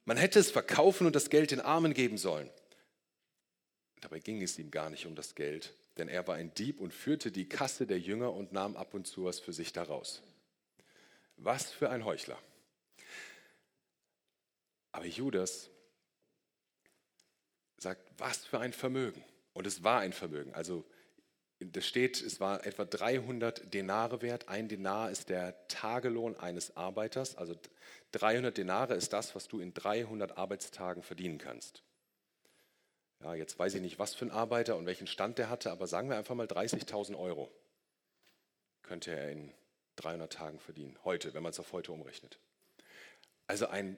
Man 0.04 0.16
hätte 0.16 0.38
es 0.38 0.50
verkaufen 0.50 1.06
und 1.06 1.16
das 1.16 1.30
Geld 1.30 1.50
den 1.50 1.60
Armen 1.60 1.94
geben 1.94 2.18
sollen. 2.18 2.50
Dabei 4.00 4.18
ging 4.18 4.42
es 4.42 4.58
ihm 4.58 4.70
gar 4.70 4.90
nicht 4.90 5.06
um 5.06 5.14
das 5.14 5.34
Geld, 5.34 5.72
denn 5.96 6.08
er 6.08 6.26
war 6.26 6.34
ein 6.34 6.52
Dieb 6.54 6.80
und 6.80 6.92
führte 6.92 7.30
die 7.30 7.48
Kasse 7.48 7.86
der 7.86 8.00
Jünger 8.00 8.32
und 8.32 8.52
nahm 8.52 8.76
ab 8.76 8.94
und 8.94 9.06
zu 9.06 9.24
was 9.24 9.38
für 9.38 9.52
sich 9.52 9.72
daraus. 9.72 10.22
Was 11.36 11.70
für 11.70 11.88
ein 11.88 12.04
Heuchler. 12.04 12.38
Aber 14.92 15.06
Judas 15.06 15.70
sagt, 17.78 18.02
was 18.18 18.44
für 18.44 18.60
ein 18.60 18.72
Vermögen. 18.72 19.24
Und 19.54 19.66
es 19.66 19.82
war 19.82 20.00
ein 20.00 20.12
Vermögen. 20.12 20.54
Also 20.54 20.84
das 21.58 21.86
steht, 21.86 22.20
es 22.20 22.40
war 22.40 22.66
etwa 22.66 22.84
300 22.84 23.72
Denare 23.72 24.22
wert. 24.22 24.48
Ein 24.48 24.68
Denar 24.68 25.10
ist 25.10 25.28
der 25.28 25.66
Tagelohn 25.68 26.36
eines 26.36 26.76
Arbeiters. 26.76 27.36
Also 27.36 27.54
300 28.12 28.56
Denare 28.56 28.94
ist 28.94 29.12
das, 29.12 29.34
was 29.34 29.48
du 29.48 29.60
in 29.60 29.74
300 29.74 30.36
Arbeitstagen 30.36 31.02
verdienen 31.02 31.38
kannst. 31.38 31.82
Ja, 33.20 33.34
jetzt 33.34 33.58
weiß 33.58 33.74
ich 33.74 33.80
nicht, 33.80 33.98
was 33.98 34.14
für 34.14 34.24
ein 34.24 34.30
Arbeiter 34.30 34.76
und 34.76 34.86
welchen 34.86 35.06
Stand 35.06 35.38
der 35.38 35.48
hatte, 35.48 35.70
aber 35.70 35.86
sagen 35.86 36.08
wir 36.08 36.16
einfach 36.16 36.34
mal 36.34 36.46
30.000 36.46 37.16
Euro 37.16 37.52
könnte 38.82 39.12
er 39.12 39.30
in 39.30 39.52
300 39.96 40.32
Tagen 40.32 40.58
verdienen. 40.58 40.98
Heute, 41.04 41.32
wenn 41.34 41.42
man 41.42 41.50
es 41.50 41.60
auf 41.60 41.72
heute 41.72 41.92
umrechnet. 41.92 42.38
Also 43.46 43.68
ein 43.68 43.96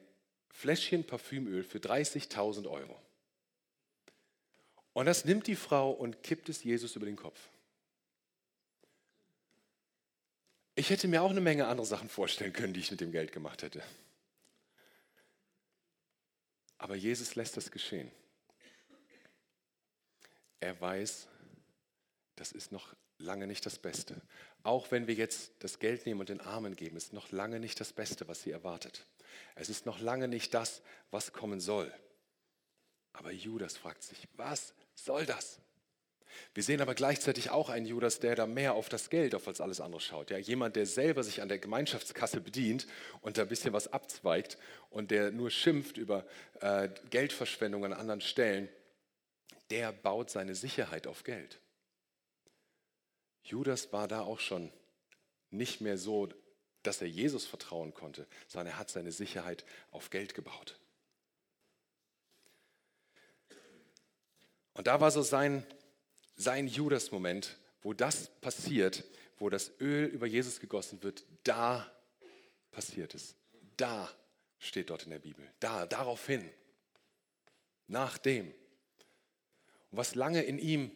Fläschchen 0.55 1.05
Parfümöl 1.05 1.65
für 1.65 1.79
30.000 1.79 2.71
Euro. 2.71 2.97
Und 4.93 5.07
das 5.07 5.25
nimmt 5.25 5.49
die 5.49 5.57
Frau 5.57 5.91
und 5.91 6.23
kippt 6.23 6.49
es 6.49 6.63
Jesus 6.63 6.95
über 6.95 7.07
den 7.07 7.17
Kopf. 7.17 7.41
Ich 10.77 10.91
hätte 10.91 11.09
mir 11.09 11.23
auch 11.23 11.31
eine 11.31 11.41
Menge 11.41 11.67
andere 11.67 11.87
Sachen 11.87 12.09
vorstellen 12.09 12.53
können, 12.53 12.73
die 12.73 12.81
ich 12.81 12.91
mit 12.93 13.01
dem 13.01 13.11
Geld 13.11 13.33
gemacht 13.33 13.63
hätte. 13.63 13.83
Aber 16.79 16.95
Jesus 16.95 17.35
lässt 17.35 17.57
das 17.57 17.73
geschehen. 17.73 18.11
Er 20.61 20.81
weiß, 20.81 21.27
das 22.37 22.53
ist 22.53 22.71
noch 22.71 22.95
lange 23.19 23.49
nicht 23.49 23.67
das 23.67 23.79
Beste. 23.79 24.23
Auch 24.62 24.93
wenn 24.93 25.09
wir 25.09 25.14
jetzt 25.14 25.51
das 25.59 25.81
Geld 25.81 26.07
nehmen 26.07 26.21
und 26.21 26.29
den 26.29 26.40
Armen 26.40 26.77
geben, 26.77 26.97
ist 26.97 27.12
noch 27.12 27.33
lange 27.33 27.59
nicht 27.59 27.81
das 27.81 27.93
Beste, 27.93 28.29
was 28.29 28.43
sie 28.43 28.53
erwartet. 28.53 29.05
Es 29.55 29.68
ist 29.68 29.87
noch 29.87 30.01
lange 30.01 30.29
nicht 30.29 30.55
das, 30.55 30.83
was 31.11 31.33
kommen 31.33 31.61
soll. 31.61 31.92
Aber 33.12 33.31
Judas 33.31 33.77
fragt 33.77 34.03
sich, 34.03 34.29
was 34.37 34.75
soll 34.94 35.25
das? 35.27 35.61
Wir 36.53 36.62
sehen 36.62 36.81
aber 36.81 36.94
gleichzeitig 36.94 37.51
auch 37.51 37.68
einen 37.68 37.87
Judas, 37.87 38.18
der 38.18 38.35
da 38.35 38.47
mehr 38.47 38.75
auf 38.75 38.88
das 38.88 39.11
Geld, 39.11 39.35
auf 39.35 39.47
als 39.47 39.61
alles 39.61 39.81
andere 39.81 40.01
schaut. 40.01 40.31
Ja, 40.31 40.38
jemand, 40.38 40.77
der 40.77 40.87
selber 40.87 41.23
sich 41.23 41.42
an 41.42 41.49
der 41.49 41.59
Gemeinschaftskasse 41.59 42.40
bedient 42.40 42.87
und 43.20 43.38
da 43.38 43.42
ein 43.42 43.49
bisschen 43.49 43.73
was 43.73 43.92
abzweigt 43.92 44.59
und 44.90 45.11
der 45.11 45.31
nur 45.31 45.51
schimpft 45.51 45.97
über 45.97 46.25
äh, 46.61 46.88
Geldverschwendung 47.11 47.85
an 47.85 47.92
anderen 47.92 48.20
Stellen, 48.20 48.68
der 49.70 49.92
baut 49.92 50.31
seine 50.31 50.55
Sicherheit 50.55 51.07
auf 51.07 51.25
Geld. 51.25 51.61
Judas 53.42 53.92
war 53.92 54.09
da 54.09 54.23
auch 54.23 54.40
schon 54.40 54.73
nicht 55.51 55.81
mehr 55.81 55.99
so, 55.99 56.29
dass 56.85 57.01
er 57.01 57.09
Jesus 57.09 57.47
vertrauen 57.47 57.92
konnte, 57.92 58.27
sondern 58.47 58.75
er 58.75 58.79
hat 58.79 58.90
seine 58.90 59.11
Sicherheit 59.11 59.64
auf 59.90 60.11
Geld 60.11 60.35
gebaut. 60.35 60.79
Und 64.75 64.87
da 64.87 65.01
war 65.01 65.11
so 65.11 65.23
sein, 65.23 65.66
sein 66.37 66.66
Judas-Moment, 66.66 67.57
wo 67.83 67.92
das 67.92 68.29
passiert, 68.40 69.05
wo 69.38 69.49
das 69.49 69.73
Öl 69.81 70.07
über 70.07 70.27
Jesus 70.27 70.61
gegossen 70.61 71.03
wird, 71.03 71.25
da 71.44 71.90
passiert 72.70 73.14
es. 73.14 73.35
Da 73.77 74.11
steht 74.59 74.90
dort 74.90 75.05
in 75.05 75.11
der 75.11 75.18
Bibel. 75.18 75.47
Da, 75.61 75.87
daraufhin. 75.87 76.49
Nach 77.87 78.18
dem. 78.18 78.47
Und 79.90 79.99
was 79.99 80.14
lange 80.14 80.42
in 80.42 80.59
ihm 80.59 80.90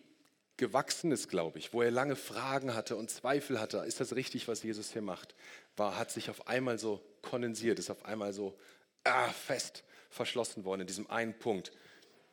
gewachsen 0.59 1.13
ist, 1.13 1.29
glaube 1.29 1.59
ich, 1.59 1.73
wo 1.73 1.81
er 1.81 1.91
lange 1.91 2.17
Fragen 2.17 2.75
hatte 2.75 2.97
und 2.97 3.11
Zweifel 3.11 3.59
hatte, 3.61 3.79
ist 3.79 4.01
das 4.01 4.15
richtig, 4.15 4.49
was 4.49 4.63
Jesus 4.63 4.93
hier 4.93 5.03
macht, 5.03 5.35
war, 5.77 5.97
hat 5.97 6.11
sich 6.11 6.29
auf 6.29 6.47
einmal 6.47 6.79
so 6.79 7.03
kondensiert, 7.23 7.79
ist 7.79 7.91
auf 7.91 8.05
einmal 8.05 8.33
so 8.33 8.59
ah, 9.05 9.29
fest 9.29 9.85
verschlossen 10.11 10.65
worden 10.65 10.83
in 10.83 10.87
diesem 10.87 11.09
einen 11.09 11.39
Punkt. 11.39 11.73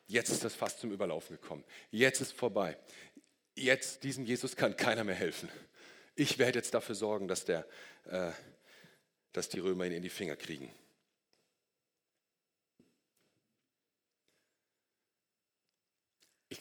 Jetzt 0.07 0.29
ist 0.29 0.43
das 0.43 0.53
fast 0.53 0.79
zum 0.79 0.91
Überlaufen 0.91 1.37
gekommen. 1.39 1.63
Jetzt 1.91 2.21
ist 2.21 2.33
vorbei. 2.33 2.77
Jetzt, 3.55 4.03
diesem 4.03 4.25
Jesus 4.25 4.55
kann 4.55 4.75
keiner 4.75 5.03
mehr 5.03 5.15
helfen. 5.15 5.49
Ich 6.15 6.37
werde 6.37 6.59
jetzt 6.59 6.73
dafür 6.73 6.95
sorgen, 6.95 7.27
dass, 7.27 7.45
der, 7.45 7.65
äh, 8.05 8.31
dass 9.33 9.49
die 9.49 9.59
Römer 9.59 9.85
ihn 9.85 9.93
in 9.93 10.01
die 10.01 10.09
Finger 10.09 10.35
kriegen. 10.35 10.71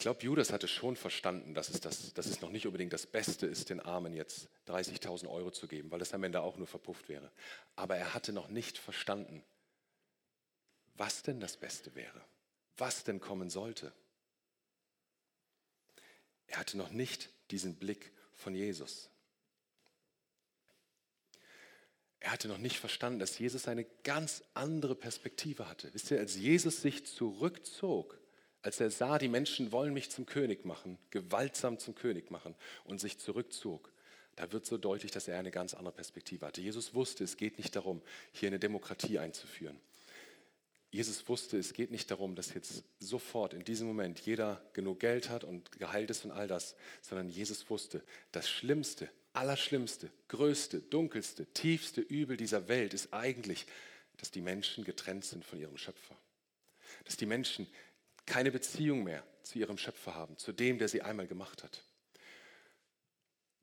Glaube, 0.05 0.23
Judas 0.23 0.51
hatte 0.51 0.67
schon 0.67 0.95
verstanden, 0.95 1.53
dass 1.53 1.69
es, 1.69 1.81
das, 1.81 2.13
dass 2.13 2.25
es 2.25 2.41
noch 2.41 2.51
nicht 2.51 2.65
unbedingt 2.65 2.93
das 2.93 3.05
Beste 3.05 3.45
ist, 3.45 3.69
den 3.69 3.79
Armen 3.79 4.13
jetzt 4.13 4.47
30.000 4.67 5.29
Euro 5.29 5.51
zu 5.51 5.67
geben, 5.67 5.91
weil 5.91 6.01
es 6.01 6.13
am 6.13 6.23
Ende 6.23 6.41
auch 6.41 6.57
nur 6.57 6.67
verpufft 6.67 7.09
wäre. 7.09 7.31
Aber 7.75 7.97
er 7.97 8.13
hatte 8.13 8.33
noch 8.33 8.47
nicht 8.47 8.77
verstanden, 8.77 9.43
was 10.95 11.23
denn 11.23 11.39
das 11.39 11.57
Beste 11.57 11.93
wäre 11.95 12.21
was 12.77 13.03
denn 13.03 13.19
kommen 13.19 13.49
sollte. 13.49 13.93
Er 16.47 16.59
hatte 16.59 16.77
noch 16.77 16.91
nicht 16.91 17.29
diesen 17.51 17.75
Blick 17.75 18.11
von 18.33 18.53
Jesus. 18.53 19.09
Er 22.19 22.31
hatte 22.31 22.47
noch 22.47 22.57
nicht 22.57 22.79
verstanden, 22.79 23.19
dass 23.19 23.37
Jesus 23.37 23.67
eine 23.67 23.85
ganz 24.03 24.43
andere 24.53 24.95
Perspektive 24.95 25.69
hatte. 25.69 25.93
Wisst 25.93 26.11
ihr, 26.11 26.19
als 26.19 26.35
Jesus 26.35 26.81
sich 26.81 27.05
zurückzog, 27.05 28.19
als 28.65 28.79
er 28.79 28.89
sah, 28.89 29.19
die 29.19 29.27
Menschen 29.27 29.71
wollen 29.71 29.93
mich 29.93 30.09
zum 30.09 30.25
König 30.25 30.65
machen, 30.65 30.97
gewaltsam 31.11 31.77
zum 31.77 31.93
König 31.93 32.31
machen 32.31 32.55
und 32.85 32.99
sich 32.99 33.19
zurückzog, 33.19 33.91
da 34.35 34.51
wird 34.51 34.65
so 34.65 34.79
deutlich, 34.79 35.11
dass 35.11 35.27
er 35.27 35.37
eine 35.37 35.51
ganz 35.51 35.75
andere 35.75 35.93
Perspektive 35.93 36.47
hatte. 36.47 36.61
Jesus 36.61 36.95
wusste, 36.95 37.23
es 37.23 37.37
geht 37.37 37.59
nicht 37.59 37.75
darum, 37.75 38.01
hier 38.31 38.47
eine 38.47 38.57
Demokratie 38.57 39.19
einzuführen. 39.19 39.79
Jesus 40.89 41.29
wusste, 41.29 41.59
es 41.59 41.73
geht 41.73 41.91
nicht 41.91 42.09
darum, 42.09 42.33
dass 42.33 42.55
jetzt 42.55 42.83
sofort 42.99 43.53
in 43.53 43.63
diesem 43.63 43.85
Moment 43.85 44.19
jeder 44.21 44.59
genug 44.73 44.99
Geld 44.99 45.29
hat 45.29 45.43
und 45.43 45.71
geheilt 45.73 46.09
ist 46.09 46.25
und 46.25 46.31
all 46.31 46.47
das, 46.47 46.75
sondern 47.03 47.29
Jesus 47.29 47.69
wusste, 47.69 48.01
das 48.31 48.49
Schlimmste, 48.49 49.09
Allerschlimmste, 49.33 50.09
Größte, 50.27 50.79
Dunkelste, 50.79 51.45
tiefste 51.53 52.01
Übel 52.01 52.35
dieser 52.35 52.67
Welt 52.67 52.95
ist 52.95 53.13
eigentlich, 53.13 53.67
dass 54.17 54.31
die 54.31 54.41
Menschen 54.41 54.83
getrennt 54.85 55.23
sind 55.23 55.45
von 55.45 55.59
ihrem 55.59 55.77
Schöpfer. 55.77 56.15
Dass 57.03 57.15
die 57.15 57.27
Menschen 57.27 57.67
keine 58.25 58.51
Beziehung 58.51 59.03
mehr 59.03 59.23
zu 59.43 59.59
ihrem 59.59 59.77
Schöpfer 59.77 60.15
haben, 60.15 60.37
zu 60.37 60.51
dem, 60.51 60.77
der 60.77 60.87
sie 60.87 61.01
einmal 61.01 61.27
gemacht 61.27 61.63
hat. 61.63 61.83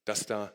Dass 0.05 0.27
da 0.27 0.53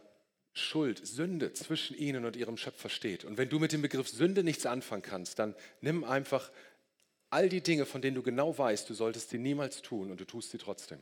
Schuld, 0.53 1.05
Sünde 1.05 1.53
zwischen 1.53 1.95
ihnen 1.95 2.25
und 2.25 2.35
ihrem 2.35 2.57
Schöpfer 2.57 2.89
steht. 2.89 3.25
Und 3.25 3.37
wenn 3.37 3.49
du 3.49 3.59
mit 3.59 3.71
dem 3.71 3.81
Begriff 3.81 4.09
Sünde 4.09 4.43
nichts 4.43 4.65
anfangen 4.65 5.03
kannst, 5.03 5.39
dann 5.39 5.55
nimm 5.81 6.03
einfach 6.03 6.51
all 7.29 7.49
die 7.49 7.61
Dinge, 7.61 7.85
von 7.85 8.01
denen 8.01 8.15
du 8.15 8.23
genau 8.23 8.57
weißt, 8.57 8.89
du 8.89 8.93
solltest 8.93 9.29
sie 9.29 9.37
niemals 9.37 9.81
tun 9.81 10.09
und 10.11 10.19
du 10.19 10.25
tust 10.25 10.51
sie 10.51 10.57
trotzdem. 10.57 10.99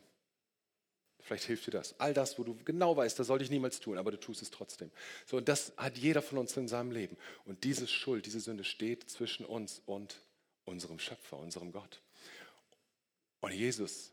Vielleicht 1.21 1.45
hilft 1.45 1.65
dir 1.65 1.71
das. 1.71 1.99
All 1.99 2.13
das, 2.13 2.37
wo 2.37 2.43
du 2.43 2.55
genau 2.65 2.95
weißt, 2.95 3.17
das 3.17 3.27
sollte 3.27 3.43
ich 3.43 3.49
niemals 3.49 3.79
tun, 3.79 3.97
aber 3.97 4.11
du 4.11 4.19
tust 4.19 4.43
es 4.43 4.51
trotzdem. 4.51 4.91
So, 5.25 5.37
und 5.37 5.47
das 5.47 5.73
hat 5.77 5.97
jeder 5.97 6.21
von 6.21 6.37
uns 6.37 6.55
in 6.55 6.67
seinem 6.67 6.91
Leben. 6.91 7.17
Und 7.45 7.63
diese 7.63 7.87
Schuld, 7.87 8.27
diese 8.27 8.39
Sünde 8.39 8.63
steht 8.63 9.09
zwischen 9.09 9.45
uns 9.45 9.81
und 9.85 10.21
unserem 10.65 10.99
Schöpfer, 10.99 11.39
unserem 11.39 11.71
Gott. 11.71 12.01
Und 13.45 13.53
Jesus, 13.53 14.11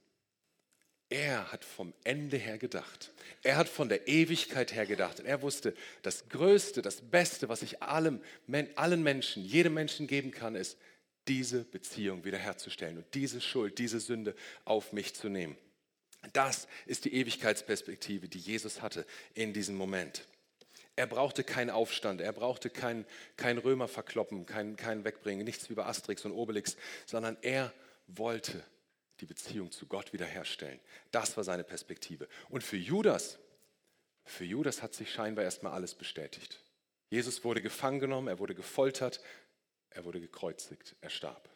er 1.08 1.50
hat 1.52 1.64
vom 1.64 1.94
Ende 2.04 2.36
her 2.36 2.58
gedacht. 2.58 3.14
Er 3.42 3.56
hat 3.56 3.66
von 3.66 3.88
der 3.88 4.06
Ewigkeit 4.06 4.74
her 4.74 4.84
gedacht. 4.84 5.20
Und 5.20 5.26
er 5.26 5.40
wusste, 5.40 5.74
das 6.02 6.28
Größte, 6.28 6.82
das 6.82 7.00
Beste, 7.00 7.48
was 7.48 7.62
ich 7.62 7.82
allem, 7.82 8.20
allen 8.74 9.02
Menschen, 9.02 9.42
jedem 9.42 9.72
Menschen 9.72 10.06
geben 10.06 10.32
kann, 10.32 10.54
ist, 10.54 10.76
diese 11.28 11.64
Beziehung 11.64 12.26
wiederherzustellen 12.26 12.98
und 12.98 13.06
diese 13.14 13.40
Schuld, 13.40 13.78
diese 13.78 14.00
Sünde 14.00 14.34
auf 14.66 14.92
mich 14.92 15.14
zu 15.14 15.30
nehmen. 15.30 15.56
Das 16.34 16.68
ist 16.84 17.06
die 17.06 17.14
Ewigkeitsperspektive, 17.14 18.28
die 18.28 18.38
Jesus 18.38 18.82
hatte 18.82 19.06
in 19.32 19.54
diesem 19.54 19.76
Moment. 19.76 20.26
Er 20.94 21.06
brauchte 21.06 21.42
keinen 21.42 21.70
Aufstand, 21.70 22.20
er 22.20 22.34
brauchte 22.34 22.68
kein, 22.68 23.06
kein 23.38 23.56
Römer 23.56 23.88
verkloppen, 23.88 24.44
kein, 24.44 24.76
kein 24.76 25.04
Wegbringen, 25.06 25.46
nichts 25.46 25.70
wie 25.70 25.74
bei 25.74 25.86
Asterix 25.86 26.22
und 26.26 26.32
Obelix, 26.32 26.76
sondern 27.06 27.38
er 27.40 27.72
wollte 28.08 28.62
die 29.22 29.26
Beziehung 29.26 29.70
zu 29.70 29.86
Gott 29.86 30.12
wiederherstellen. 30.12 30.80
Das 31.12 31.36
war 31.36 31.44
seine 31.44 31.62
Perspektive. 31.62 32.28
Und 32.50 32.62
für 32.62 32.76
Judas, 32.76 33.38
für 34.24 34.44
Judas 34.44 34.82
hat 34.82 34.94
sich 34.94 35.12
scheinbar 35.12 35.44
erstmal 35.44 35.72
alles 35.72 35.94
bestätigt. 35.94 36.60
Jesus 37.08 37.44
wurde 37.44 37.62
gefangen 37.62 38.00
genommen, 38.00 38.26
er 38.26 38.40
wurde 38.40 38.54
gefoltert, 38.54 39.22
er 39.90 40.04
wurde 40.04 40.20
gekreuzigt, 40.20 40.96
er 41.00 41.10
starb. 41.10 41.48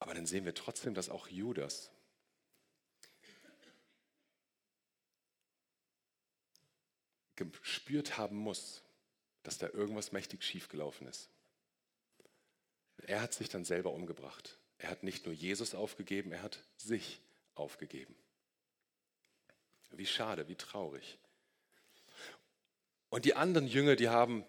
Aber 0.00 0.14
dann 0.14 0.26
sehen 0.26 0.44
wir 0.44 0.54
trotzdem, 0.54 0.94
dass 0.94 1.08
auch 1.08 1.28
Judas 1.28 1.92
gespürt 7.36 8.18
haben 8.18 8.36
muss, 8.36 8.82
dass 9.44 9.58
da 9.58 9.68
irgendwas 9.68 10.10
mächtig 10.10 10.42
schiefgelaufen 10.42 11.06
ist. 11.06 11.30
Er 13.02 13.20
hat 13.20 13.34
sich 13.34 13.48
dann 13.48 13.64
selber 13.64 13.92
umgebracht. 13.92 14.58
Er 14.78 14.90
hat 14.90 15.02
nicht 15.02 15.26
nur 15.26 15.34
Jesus 15.34 15.74
aufgegeben, 15.74 16.32
er 16.32 16.42
hat 16.42 16.58
sich 16.76 17.20
aufgegeben. 17.54 18.14
Wie 19.90 20.06
schade, 20.06 20.48
wie 20.48 20.56
traurig. 20.56 21.18
Und 23.10 23.24
die 23.24 23.34
anderen 23.34 23.66
Jünger, 23.66 23.94
die 23.94 24.08
haben 24.08 24.44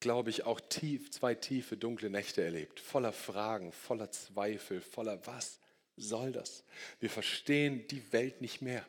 glaube 0.00 0.30
ich, 0.30 0.44
auch 0.44 0.60
tief, 0.60 1.10
zwei 1.10 1.34
tiefe, 1.34 1.76
dunkle 1.76 2.10
Nächte 2.10 2.42
erlebt, 2.42 2.80
voller 2.80 3.12
Fragen, 3.12 3.72
voller 3.72 4.10
Zweifel, 4.10 4.80
voller 4.80 5.26
was 5.26 5.58
soll 5.96 6.32
das? 6.32 6.64
Wir 7.00 7.10
verstehen 7.10 7.86
die 7.88 8.12
Welt 8.12 8.40
nicht 8.40 8.62
mehr. 8.62 8.86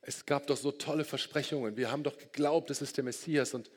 Es 0.00 0.24
gab 0.24 0.46
doch 0.46 0.56
so 0.56 0.72
tolle 0.72 1.04
Versprechungen. 1.04 1.76
Wir 1.76 1.90
haben 1.90 2.02
doch 2.02 2.16
geglaubt, 2.16 2.70
es 2.70 2.80
ist 2.82 2.96
der 2.96 3.04
Messias. 3.04 3.54
Und 3.54 3.70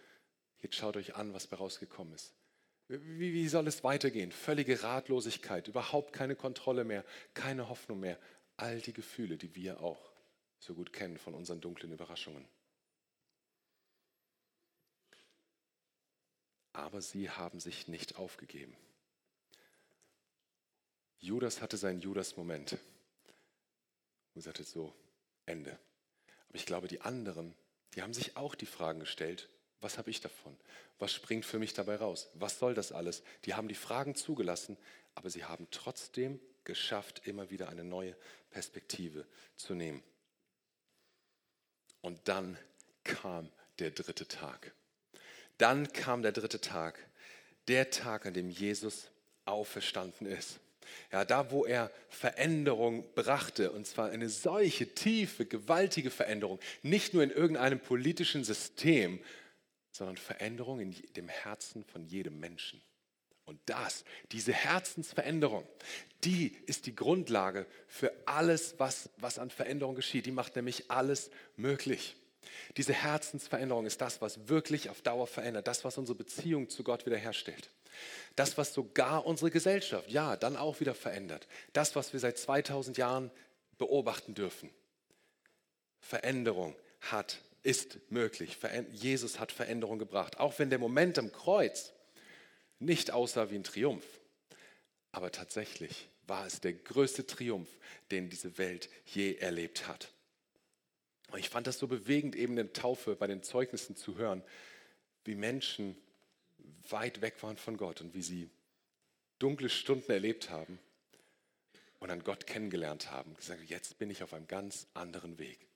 jetzt 0.61 0.75
schaut 0.75 0.95
euch 0.97 1.15
an, 1.15 1.33
was 1.33 1.47
bei 1.47 1.57
rausgekommen 1.57 2.13
ist. 2.13 2.33
Wie, 2.87 3.33
wie 3.33 3.47
soll 3.47 3.67
es 3.67 3.83
weitergehen? 3.83 4.31
Völlige 4.31 4.83
Ratlosigkeit, 4.83 5.67
überhaupt 5.67 6.13
keine 6.13 6.35
Kontrolle 6.35 6.83
mehr, 6.83 7.03
keine 7.33 7.69
Hoffnung 7.69 7.99
mehr. 7.99 8.19
All 8.57 8.79
die 8.79 8.93
Gefühle, 8.93 9.37
die 9.37 9.55
wir 9.55 9.81
auch 9.81 10.11
so 10.59 10.75
gut 10.75 10.93
kennen 10.93 11.17
von 11.17 11.33
unseren 11.33 11.61
dunklen 11.61 11.91
Überraschungen. 11.91 12.47
aber 16.75 17.01
sie 17.01 17.29
haben 17.29 17.59
sich 17.59 17.87
nicht 17.87 18.17
aufgegeben. 18.17 18.75
Judas 21.19 21.61
hatte 21.61 21.77
seinen 21.77 22.01
Judas-Moment 22.01 22.77
und 24.33 24.41
sagte 24.41 24.63
so, 24.63 24.93
Ende. 25.45 25.79
Aber 26.49 26.57
ich 26.57 26.65
glaube, 26.65 26.87
die 26.87 27.01
anderen, 27.01 27.55
die 27.93 28.01
haben 28.01 28.13
sich 28.13 28.35
auch 28.35 28.55
die 28.55 28.65
Fragen 28.65 28.99
gestellt, 28.99 29.49
was 29.81 29.97
habe 29.97 30.09
ich 30.09 30.21
davon? 30.21 30.55
Was 30.99 31.13
springt 31.13 31.45
für 31.45 31.59
mich 31.59 31.73
dabei 31.73 31.97
raus? 31.97 32.29
Was 32.33 32.59
soll 32.59 32.73
das 32.73 32.91
alles? 32.91 33.23
Die 33.45 33.53
haben 33.53 33.67
die 33.67 33.75
Fragen 33.75 34.15
zugelassen, 34.15 34.77
aber 35.13 35.29
sie 35.29 35.45
haben 35.45 35.67
trotzdem 35.71 36.39
geschafft, 36.63 37.21
immer 37.25 37.49
wieder 37.49 37.69
eine 37.69 37.83
neue 37.83 38.15
Perspektive 38.49 39.25
zu 39.55 39.75
nehmen. 39.75 40.03
Und 42.01 42.19
dann 42.27 42.57
kam 43.03 43.49
der 43.79 43.91
dritte 43.91 44.27
Tag. 44.27 44.73
Dann 45.57 45.91
kam 45.91 46.21
der 46.21 46.31
dritte 46.31 46.61
Tag, 46.61 46.99
der 47.67 47.89
Tag, 47.89 48.25
an 48.25 48.33
dem 48.33 48.49
Jesus 48.49 49.09
auferstanden 49.45 50.27
ist. 50.27 50.59
Ja, 51.11 51.25
da, 51.25 51.51
wo 51.51 51.65
er 51.65 51.91
Veränderung 52.09 53.03
brachte, 53.15 53.71
und 53.71 53.87
zwar 53.87 54.09
eine 54.09 54.29
solche 54.29 54.93
tiefe, 54.93 55.45
gewaltige 55.45 56.11
Veränderung, 56.11 56.59
nicht 56.83 57.13
nur 57.13 57.23
in 57.23 57.31
irgendeinem 57.31 57.79
politischen 57.79 58.43
System, 58.43 59.19
sondern 59.95 60.17
Veränderung 60.17 60.79
in 60.79 60.91
dem 61.15 61.29
Herzen 61.29 61.83
von 61.85 62.05
jedem 62.05 62.39
Menschen. 62.39 62.81
Und 63.45 63.59
das, 63.67 64.03
diese 64.31 64.51
Herzensveränderung, 64.51 65.65
die 66.23 66.47
ist 66.65 66.87
die 66.87 66.95
Grundlage 66.95 67.65
für 67.87 68.11
alles, 68.25 68.75
was, 68.79 69.09
was 69.17 69.39
an 69.39 69.51
Veränderung 69.51 69.95
geschieht. 69.95 70.25
Die 70.25 70.31
macht 70.31 70.55
nämlich 70.55 70.89
alles 70.89 71.29
möglich. 71.55 72.15
Diese 72.77 72.93
Herzensveränderung 72.93 73.85
ist 73.85 74.01
das, 74.01 74.21
was 74.21 74.49
wirklich 74.49 74.89
auf 74.89 75.01
Dauer 75.01 75.27
verändert, 75.27 75.67
das, 75.67 75.85
was 75.85 75.97
unsere 75.97 76.17
Beziehung 76.17 76.69
zu 76.69 76.83
Gott 76.83 77.05
wiederherstellt. 77.05 77.69
Das, 78.35 78.57
was 78.57 78.73
sogar 78.73 79.25
unsere 79.25 79.51
Gesellschaft, 79.51 80.09
ja, 80.09 80.35
dann 80.35 80.57
auch 80.57 80.79
wieder 80.79 80.95
verändert. 80.95 81.47
Das, 81.71 81.95
was 81.95 82.11
wir 82.11 82.19
seit 82.19 82.37
2000 82.37 82.97
Jahren 82.97 83.31
beobachten 83.77 84.33
dürfen. 84.33 84.69
Veränderung 86.01 86.75
hat, 87.01 87.39
ist 87.65 87.99
möglich. 88.11 88.57
Jesus 88.91 89.39
hat 89.39 89.51
Veränderung 89.51 89.97
gebracht. 89.97 90.39
Auch 90.39 90.59
wenn 90.59 90.69
der 90.69 90.79
Moment 90.79 91.17
am 91.17 91.31
Kreuz 91.31 91.93
nicht 92.79 93.11
aussah 93.11 93.49
wie 93.49 93.55
ein 93.55 93.63
Triumph. 93.63 94.05
Aber 95.11 95.31
tatsächlich 95.31 96.07
war 96.27 96.45
es 96.45 96.61
der 96.61 96.73
größte 96.73 97.25
Triumph, 97.25 97.69
den 98.11 98.29
diese 98.29 98.57
Welt 98.57 98.89
je 99.05 99.35
erlebt 99.35 99.87
hat. 99.87 100.11
Und 101.31 101.39
ich 101.39 101.49
fand 101.49 101.65
das 101.65 101.79
so 101.79 101.87
bewegend, 101.87 102.35
eben 102.35 102.53
in 102.53 102.67
der 102.67 102.73
Taufe 102.73 103.15
bei 103.15 103.25
den 103.25 103.41
Zeugnissen 103.41 103.95
zu 103.95 104.15
hören, 104.15 104.43
wie 105.23 105.35
Menschen 105.35 105.97
weit 106.89 107.21
weg 107.21 107.41
waren 107.41 107.57
von 107.57 107.77
Gott 107.77 107.99
und 108.01 108.13
wie 108.13 108.21
sie 108.21 108.49
dunkle 109.39 109.69
Stunden 109.69 110.11
erlebt 110.11 110.51
haben 110.51 110.79
und 111.99 112.09
dann 112.09 112.23
Gott 112.23 112.45
kennengelernt 112.45 113.09
haben. 113.09 113.33
Gesagt, 113.35 113.63
jetzt 113.67 113.97
bin 113.97 114.11
ich 114.11 114.21
auf 114.21 114.33
einem 114.33 114.47
ganz 114.47 114.85
anderen 114.93 115.39
Weg. 115.39 115.67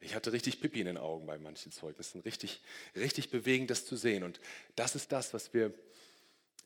Ich 0.00 0.14
hatte 0.14 0.32
richtig 0.32 0.60
Pipi 0.60 0.80
in 0.80 0.86
den 0.86 0.98
Augen 0.98 1.26
bei 1.26 1.38
manchen 1.38 1.72
Zeugnissen. 1.72 2.20
Richtig, 2.20 2.60
richtig 2.94 3.30
bewegend, 3.30 3.70
das 3.70 3.86
zu 3.86 3.96
sehen. 3.96 4.22
Und 4.22 4.40
das 4.74 4.94
ist 4.94 5.12
das, 5.12 5.32
was 5.34 5.54
wir 5.54 5.72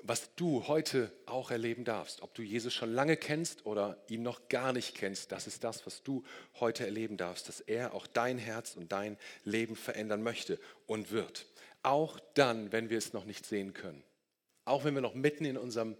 was 0.02 0.34
du 0.34 0.66
heute 0.66 1.12
auch 1.26 1.50
erleben 1.50 1.84
darfst. 1.84 2.22
Ob 2.22 2.34
du 2.34 2.42
Jesus 2.42 2.72
schon 2.72 2.92
lange 2.92 3.16
kennst 3.16 3.66
oder 3.66 4.02
ihn 4.08 4.22
noch 4.22 4.48
gar 4.48 4.72
nicht 4.72 4.94
kennst, 4.94 5.32
das 5.32 5.46
ist 5.46 5.64
das, 5.64 5.84
was 5.86 6.02
du 6.02 6.24
heute 6.58 6.84
erleben 6.84 7.16
darfst, 7.16 7.48
dass 7.48 7.60
er 7.60 7.94
auch 7.94 8.06
dein 8.06 8.38
Herz 8.38 8.76
und 8.76 8.92
dein 8.92 9.18
Leben 9.44 9.76
verändern 9.76 10.22
möchte 10.22 10.58
und 10.86 11.10
wird. 11.10 11.46
Auch 11.82 12.18
dann, 12.34 12.72
wenn 12.72 12.90
wir 12.90 12.98
es 12.98 13.12
noch 13.12 13.24
nicht 13.24 13.46
sehen 13.46 13.74
können. 13.74 14.02
Auch 14.64 14.84
wenn 14.84 14.94
wir 14.94 15.00
noch 15.00 15.14
mitten 15.14 15.44
in 15.44 15.56
unserem 15.56 15.96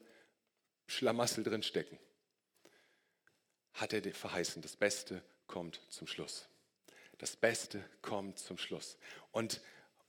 Schlamassel 0.86 1.44
drin 1.44 1.62
stecken, 1.62 1.98
hat 3.74 3.92
er 3.92 4.00
dir 4.00 4.14
verheißen, 4.14 4.62
das 4.62 4.76
Beste 4.76 5.22
kommt 5.46 5.80
zum 5.88 6.06
Schluss. 6.06 6.49
Das 7.20 7.36
Beste 7.36 7.84
kommt 8.00 8.38
zum 8.38 8.56
Schluss. 8.56 8.96
Und 9.30 9.60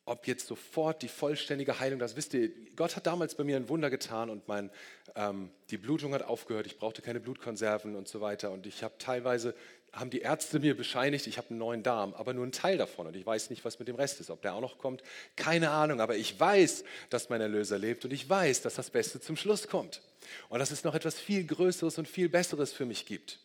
ob 0.06 0.28
jetzt 0.28 0.48
sofort 0.48 1.02
die 1.02 1.10
vollständige 1.10 1.80
Heilung, 1.80 2.00
das 2.00 2.16
wisst 2.16 2.34
ihr, 2.34 2.50
Gott 2.78 2.96
hat 2.96 3.06
damals 3.06 3.36
bei 3.36 3.44
mir 3.44 3.58
ein 3.58 3.68
Wunder 3.68 3.90
getan 3.90 4.30
und 4.30 4.48
mein, 4.48 4.72
ähm, 5.16 5.52
die 5.70 5.78
Blutung 5.78 6.14
hat 6.14 6.24
aufgehört, 6.24 6.66
ich 6.68 6.78
brauchte 6.78 7.02
keine 7.02 7.20
Blutkonserven 7.20 7.96
und 7.98 8.08
so 8.08 8.22
weiter. 8.22 8.52
Und 8.52 8.66
ich 8.66 8.82
habe 8.82 8.96
teilweise, 8.98 9.54
haben 9.92 10.10
die 10.10 10.22
Ärzte 10.22 10.60
mir 10.60 10.76
bescheinigt, 10.76 11.28
ich 11.28 11.38
habe 11.38 11.50
einen 11.50 11.60
neuen 11.60 11.84
Darm, 11.84 12.14
aber 12.14 12.34
nur 12.34 12.44
einen 12.44 12.54
Teil 12.54 12.78
davon. 12.78 13.08
Und 13.08 13.16
ich 13.18 13.26
weiß 13.26 13.50
nicht, 13.50 13.66
was 13.66 13.78
mit 13.78 13.90
dem 13.90 13.98
Rest 13.98 14.22
ist, 14.22 14.30
ob 14.30 14.42
der 14.42 14.56
auch 14.56 14.62
noch 14.62 14.78
kommt, 14.78 15.04
keine 15.36 15.70
Ahnung, 15.70 16.00
aber 16.00 16.16
ich 16.16 16.40
weiß, 16.40 16.86
dass 17.10 17.30
mein 17.30 17.42
Erlöser 17.42 17.78
lebt 17.78 18.06
und 18.06 18.14
ich 18.14 18.28
weiß, 18.28 18.62
dass 18.62 18.76
das 18.76 18.90
Beste 18.90 19.20
zum 19.20 19.36
Schluss 19.36 19.68
kommt. 19.68 20.02
Und 20.48 20.60
dass 20.60 20.72
es 20.72 20.86
noch 20.86 20.96
etwas 20.96 21.20
viel 21.20 21.46
Größeres 21.46 21.98
und 21.98 22.08
viel 22.08 22.30
Besseres 22.30 22.72
für 22.72 22.86
mich 22.86 23.06
gibt. 23.06 23.40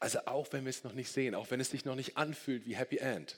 Also 0.00 0.26
auch 0.26 0.52
wenn 0.52 0.64
wir 0.64 0.70
es 0.70 0.82
noch 0.82 0.94
nicht 0.94 1.12
sehen, 1.12 1.34
auch 1.34 1.50
wenn 1.50 1.60
es 1.60 1.70
sich 1.70 1.84
noch 1.84 1.94
nicht 1.94 2.16
anfühlt 2.16 2.66
wie 2.66 2.74
Happy 2.74 2.96
End, 2.96 3.36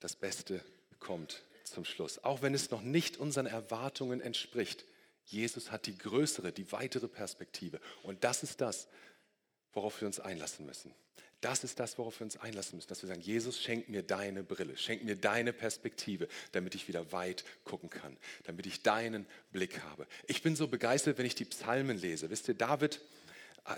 das 0.00 0.16
Beste 0.16 0.60
kommt 0.98 1.42
zum 1.64 1.84
Schluss. 1.84 2.22
Auch 2.24 2.42
wenn 2.42 2.54
es 2.54 2.70
noch 2.70 2.82
nicht 2.82 3.16
unseren 3.16 3.46
Erwartungen 3.46 4.20
entspricht. 4.20 4.84
Jesus 5.24 5.70
hat 5.70 5.86
die 5.86 5.96
größere, 5.96 6.52
die 6.52 6.70
weitere 6.72 7.06
Perspektive. 7.06 7.80
Und 8.02 8.24
das 8.24 8.42
ist 8.42 8.60
das, 8.60 8.88
worauf 9.72 10.00
wir 10.00 10.06
uns 10.06 10.20
einlassen 10.20 10.66
müssen. 10.66 10.92
Das 11.40 11.62
ist 11.62 11.78
das, 11.78 11.96
worauf 11.98 12.18
wir 12.18 12.24
uns 12.24 12.36
einlassen 12.36 12.76
müssen, 12.76 12.88
dass 12.88 13.02
wir 13.02 13.08
sagen, 13.08 13.20
Jesus, 13.20 13.62
schenk 13.62 13.88
mir 13.88 14.02
deine 14.02 14.42
Brille, 14.42 14.76
schenk 14.76 15.04
mir 15.04 15.14
deine 15.14 15.52
Perspektive, 15.52 16.26
damit 16.50 16.74
ich 16.74 16.88
wieder 16.88 17.12
weit 17.12 17.44
gucken 17.62 17.90
kann, 17.90 18.16
damit 18.44 18.66
ich 18.66 18.82
deinen 18.82 19.24
Blick 19.52 19.80
habe. 19.84 20.08
Ich 20.26 20.42
bin 20.42 20.56
so 20.56 20.66
begeistert, 20.66 21.18
wenn 21.18 21.26
ich 21.26 21.36
die 21.36 21.44
Psalmen 21.44 21.96
lese. 21.96 22.28
Wisst 22.30 22.48
ihr, 22.48 22.54
David, 22.54 23.00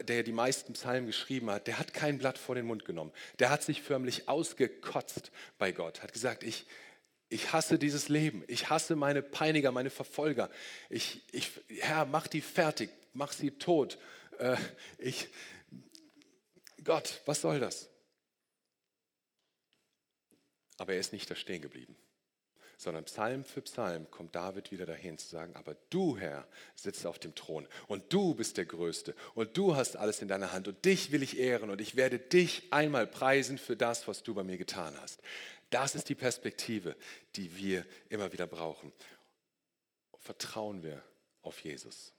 der 0.02 0.22
die 0.22 0.32
meisten 0.32 0.72
Psalmen 0.74 1.06
geschrieben 1.06 1.50
hat, 1.50 1.66
der 1.66 1.78
hat 1.78 1.94
kein 1.94 2.18
Blatt 2.18 2.38
vor 2.38 2.54
den 2.54 2.66
Mund 2.66 2.84
genommen. 2.84 3.12
Der 3.38 3.50
hat 3.50 3.62
sich 3.62 3.82
förmlich 3.82 4.28
ausgekotzt 4.28 5.30
bei 5.58 5.72
Gott, 5.72 6.02
hat 6.02 6.12
gesagt, 6.12 6.42
ich, 6.42 6.66
ich 7.28 7.52
hasse 7.52 7.78
dieses 7.78 8.08
Leben, 8.08 8.44
ich 8.48 8.70
hasse 8.70 8.96
meine 8.96 9.22
Peiniger, 9.22 9.72
meine 9.72 9.90
Verfolger. 9.90 10.50
Ich, 10.88 11.22
ich, 11.32 11.50
Herr, 11.80 12.04
mach 12.04 12.26
die 12.26 12.40
fertig, 12.40 12.90
mach 13.12 13.32
sie 13.32 13.52
tot. 13.52 13.98
Äh, 14.38 14.56
ich, 14.98 15.28
Gott, 16.82 17.20
was 17.26 17.40
soll 17.40 17.60
das? 17.60 17.88
Aber 20.78 20.94
er 20.94 21.00
ist 21.00 21.12
nicht 21.12 21.30
da 21.30 21.36
stehen 21.36 21.62
geblieben, 21.62 21.94
sondern 22.80 23.04
Psalm 23.04 23.44
für 23.44 23.62
Psalm 23.62 24.10
kommt 24.10 24.34
David 24.34 24.72
wieder 24.72 24.86
dahin 24.86 25.18
zu 25.18 25.28
sagen, 25.28 25.54
aber 25.54 25.76
du, 25.90 26.16
Herr, 26.16 26.46
sitzt 26.74 27.06
auf 27.06 27.18
dem 27.18 27.34
Thron 27.34 27.68
und 27.88 28.12
du 28.12 28.34
bist 28.34 28.56
der 28.56 28.64
Größte 28.64 29.14
und 29.34 29.56
du 29.56 29.76
hast 29.76 29.96
alles 29.96 30.22
in 30.22 30.28
deiner 30.28 30.52
Hand 30.52 30.66
und 30.66 30.84
dich 30.84 31.12
will 31.12 31.22
ich 31.22 31.38
ehren 31.38 31.70
und 31.70 31.80
ich 31.80 31.96
werde 31.96 32.18
dich 32.18 32.72
einmal 32.72 33.06
preisen 33.06 33.58
für 33.58 33.76
das, 33.76 34.08
was 34.08 34.22
du 34.22 34.34
bei 34.34 34.42
mir 34.42 34.56
getan 34.56 34.96
hast. 35.00 35.20
Das 35.68 35.94
ist 35.94 36.08
die 36.08 36.14
Perspektive, 36.14 36.96
die 37.36 37.54
wir 37.56 37.84
immer 38.08 38.32
wieder 38.32 38.46
brauchen. 38.46 38.92
Vertrauen 40.18 40.82
wir 40.82 41.02
auf 41.42 41.60
Jesus, 41.60 42.12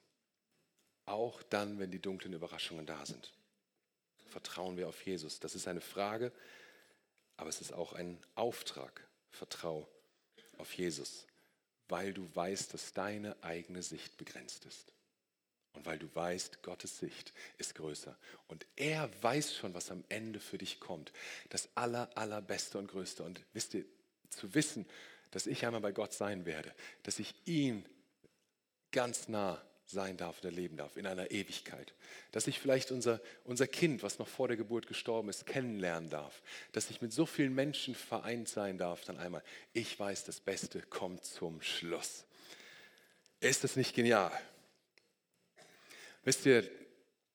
auch 1.06 1.42
dann, 1.42 1.78
wenn 1.78 1.90
die 1.90 2.00
dunklen 2.00 2.32
Überraschungen 2.32 2.86
da 2.86 3.04
sind 3.04 3.32
vertrauen 4.32 4.76
wir 4.76 4.88
auf 4.88 5.06
Jesus? 5.06 5.38
Das 5.38 5.54
ist 5.54 5.68
eine 5.68 5.80
Frage, 5.80 6.32
aber 7.36 7.50
es 7.50 7.60
ist 7.60 7.72
auch 7.72 7.92
ein 7.92 8.18
Auftrag. 8.34 9.06
Vertrau 9.30 9.86
auf 10.58 10.72
Jesus, 10.74 11.26
weil 11.88 12.12
du 12.12 12.28
weißt, 12.34 12.72
dass 12.74 12.92
deine 12.92 13.36
eigene 13.42 13.82
Sicht 13.82 14.16
begrenzt 14.16 14.64
ist. 14.64 14.92
Und 15.74 15.86
weil 15.86 15.98
du 15.98 16.14
weißt, 16.14 16.62
Gottes 16.62 16.98
Sicht 16.98 17.32
ist 17.56 17.74
größer. 17.74 18.16
Und 18.48 18.66
er 18.76 19.10
weiß 19.22 19.54
schon, 19.54 19.72
was 19.72 19.90
am 19.90 20.04
Ende 20.10 20.38
für 20.38 20.58
dich 20.58 20.80
kommt. 20.80 21.12
Das 21.48 21.68
aller, 21.74 22.10
allerbeste 22.16 22.78
und 22.78 22.88
größte. 22.88 23.22
Und 23.22 23.40
wisst 23.54 23.74
ihr, 23.74 23.84
zu 24.28 24.54
wissen, 24.54 24.86
dass 25.30 25.46
ich 25.46 25.64
einmal 25.64 25.80
bei 25.80 25.92
Gott 25.92 26.12
sein 26.12 26.44
werde, 26.44 26.74
dass 27.02 27.18
ich 27.18 27.34
ihn 27.46 27.84
ganz 28.90 29.28
nah 29.28 29.62
sein 29.92 30.16
darf 30.16 30.40
oder 30.40 30.50
leben 30.50 30.76
darf 30.76 30.96
in 30.96 31.06
einer 31.06 31.30
Ewigkeit. 31.30 31.94
Dass 32.32 32.46
ich 32.48 32.58
vielleicht 32.58 32.90
unser, 32.90 33.20
unser 33.44 33.66
Kind, 33.66 34.02
was 34.02 34.18
noch 34.18 34.26
vor 34.26 34.48
der 34.48 34.56
Geburt 34.56 34.86
gestorben 34.86 35.28
ist, 35.28 35.46
kennenlernen 35.46 36.10
darf. 36.10 36.42
Dass 36.72 36.90
ich 36.90 37.00
mit 37.00 37.12
so 37.12 37.26
vielen 37.26 37.54
Menschen 37.54 37.94
vereint 37.94 38.48
sein 38.48 38.78
darf, 38.78 39.04
dann 39.04 39.18
einmal. 39.18 39.42
Ich 39.72 39.98
weiß, 39.98 40.24
das 40.24 40.40
Beste 40.40 40.82
kommt 40.82 41.24
zum 41.24 41.62
Schluss. 41.62 42.24
Ist 43.40 43.62
das 43.62 43.76
nicht 43.76 43.94
genial? 43.94 44.32
Wisst 46.24 46.46
ihr, 46.46 46.68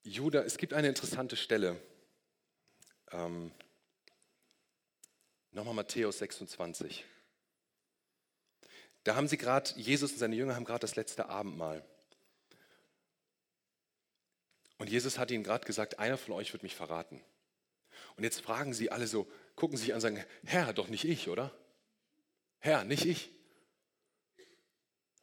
Judah, 0.04 0.43
es 0.43 0.58
gibt 0.58 0.74
eine 0.74 0.89
interessante 0.89 1.36
Stelle. 1.36 1.80
Ähm, 3.12 3.52
Nochmal 5.58 5.74
Matthäus 5.74 6.20
26. 6.20 7.04
Da 9.04 9.15
haben 9.15 9.28
sie 9.28 9.38
gerade, 9.38 9.72
Jesus 9.76 10.12
und 10.12 10.20
seine 10.20 10.36
Jünger 10.36 10.56
haben 10.56 10.65
gerade 10.65 10.82
das 10.82 10.96
letzte 10.96 11.30
Abendmahl. 11.30 11.84
Und 14.78 14.90
Jesus 14.90 15.18
hat 15.18 15.32
ihnen 15.32 15.44
gerade 15.44 15.66
gesagt, 15.66 16.00
einer 16.00 16.18
von 16.18 16.34
euch 16.34 16.54
wird 16.54 16.63
mich 16.63 16.76
verraten. 16.76 17.22
Und 18.16 18.24
jetzt 18.24 18.42
fragen 18.42 18.74
sie 18.74 18.92
alle 18.92 19.08
so, 19.08 19.30
gucken 19.56 19.78
sich 19.78 19.90
an 19.90 19.96
und 19.96 20.02
sagen, 20.02 20.26
Herr, 20.46 20.74
doch 20.74 20.88
nicht 20.88 21.04
ich, 21.04 21.30
oder? 21.30 21.52
Herr, 22.60 22.84
nicht 22.84 23.06
ich. 23.06 23.32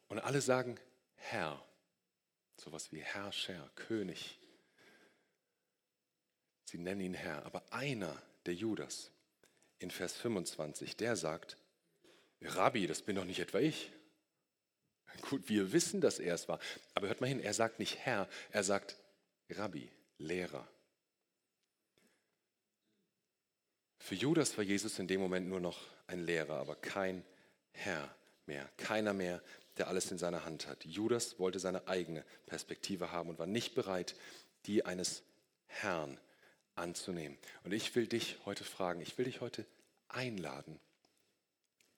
Und 0.07 0.19
alle 0.19 0.41
sagen, 0.41 0.79
Herr. 1.15 1.61
Sowas 2.57 2.91
wie 2.91 3.01
Herrscher, 3.01 3.69
König. 3.75 4.39
Sie 6.65 6.77
nennen 6.77 7.01
ihn 7.01 7.13
Herr. 7.13 7.45
Aber 7.45 7.63
einer, 7.71 8.21
der 8.45 8.53
Judas, 8.53 9.11
in 9.79 9.91
Vers 9.91 10.13
25, 10.13 10.95
der 10.95 11.15
sagt, 11.15 11.57
Rabbi, 12.41 12.87
das 12.87 13.01
bin 13.01 13.15
doch 13.15 13.25
nicht 13.25 13.39
etwa 13.39 13.59
ich. 13.59 13.91
Gut, 15.21 15.47
wir 15.49 15.71
wissen, 15.71 16.01
dass 16.01 16.19
er 16.19 16.35
es 16.35 16.47
war. 16.47 16.59
Aber 16.93 17.07
hört 17.07 17.21
mal 17.21 17.27
hin, 17.27 17.39
er 17.39 17.53
sagt 17.53 17.79
nicht 17.79 17.97
Herr, 17.99 18.27
er 18.51 18.63
sagt 18.63 18.97
Rabbi, 19.49 19.89
Lehrer. 20.17 20.67
Für 23.99 24.15
Judas 24.15 24.57
war 24.57 24.63
Jesus 24.63 24.99
in 24.99 25.07
dem 25.07 25.19
Moment 25.19 25.47
nur 25.47 25.59
noch 25.59 25.79
ein 26.07 26.23
Lehrer, 26.23 26.55
aber 26.55 26.75
kein 26.75 27.23
Herr 27.71 28.15
mehr, 28.45 28.69
keiner 28.77 29.13
mehr, 29.13 29.41
der 29.77 29.87
alles 29.87 30.11
in 30.11 30.17
seiner 30.17 30.45
Hand 30.45 30.67
hat. 30.67 30.85
Judas 30.85 31.39
wollte 31.39 31.59
seine 31.59 31.87
eigene 31.87 32.23
Perspektive 32.45 33.11
haben 33.11 33.29
und 33.29 33.39
war 33.39 33.47
nicht 33.47 33.75
bereit, 33.75 34.15
die 34.65 34.85
eines 34.85 35.23
Herrn 35.67 36.19
anzunehmen. 36.75 37.37
Und 37.63 37.73
ich 37.73 37.95
will 37.95 38.07
dich 38.07 38.37
heute 38.45 38.63
fragen, 38.63 39.01
ich 39.01 39.17
will 39.17 39.25
dich 39.25 39.41
heute 39.41 39.65
einladen, 40.07 40.79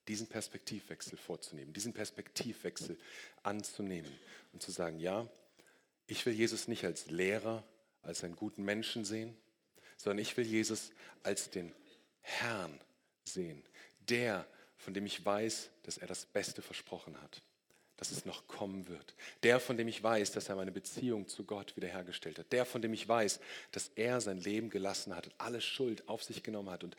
diesen 0.08 0.28
Perspektivwechsel 0.28 1.18
vorzunehmen, 1.18 1.74
diesen 1.74 1.94
Perspektivwechsel 1.94 2.98
anzunehmen 3.44 4.12
und 4.54 4.62
zu 4.62 4.72
sagen, 4.72 5.00
ja, 5.00 5.28
ich 6.08 6.26
will 6.26 6.34
Jesus 6.34 6.68
nicht 6.68 6.84
als 6.86 7.10
Lehrer, 7.10 7.64
als 8.02 8.24
einen 8.24 8.36
guten 8.36 8.64
Menschen 8.64 9.06
sehen, 9.06 9.36
sondern 9.98 10.20
ich 10.20 10.36
will 10.38 10.46
Jesus 10.46 10.92
als 11.24 11.50
den 11.50 11.74
Herrn 12.22 12.80
sehen, 13.24 13.64
der, 14.00 14.48
von 14.78 14.94
dem 14.94 15.06
ich 15.06 15.24
weiß, 15.26 15.70
dass 15.84 15.98
er 15.98 16.08
das 16.08 16.26
Beste 16.26 16.62
versprochen 16.62 17.22
hat, 17.22 17.42
dass 17.98 18.12
es 18.12 18.26
noch 18.26 18.48
kommen 18.48 18.88
wird, 18.88 19.16
der, 19.44 19.60
von 19.60 19.76
dem 19.76 19.88
ich 19.88 20.02
weiß, 20.02 20.32
dass 20.32 20.50
er 20.50 20.56
meine 20.56 20.72
Beziehung 20.72 21.28
zu 21.28 21.44
Gott 21.44 21.76
wiederhergestellt 21.76 22.40
hat, 22.40 22.52
der, 22.54 22.66
von 22.66 22.82
dem 22.82 22.94
ich 22.94 23.08
weiß, 23.08 23.40
dass 23.72 23.92
er 23.96 24.22
sein 24.22 24.38
Leben 24.38 24.70
gelassen 24.70 25.16
hat 25.16 25.28
und 25.28 25.36
alle 25.40 25.62
Schuld 25.62 26.08
auf 26.08 26.24
sich 26.24 26.44
genommen 26.44 26.70
hat 26.70 26.84
und 26.84 26.96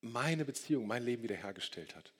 meine 0.00 0.44
Beziehung, 0.44 0.86
mein 0.86 1.04
Leben 1.04 1.22
wiederhergestellt 1.22 1.96
hat. 1.96 2.12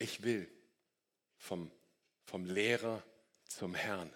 Ich 0.00 0.22
will 0.22 0.48
vom, 1.36 1.70
vom 2.24 2.46
Lehrer 2.46 3.04
zum 3.46 3.74
Herrn. 3.74 4.10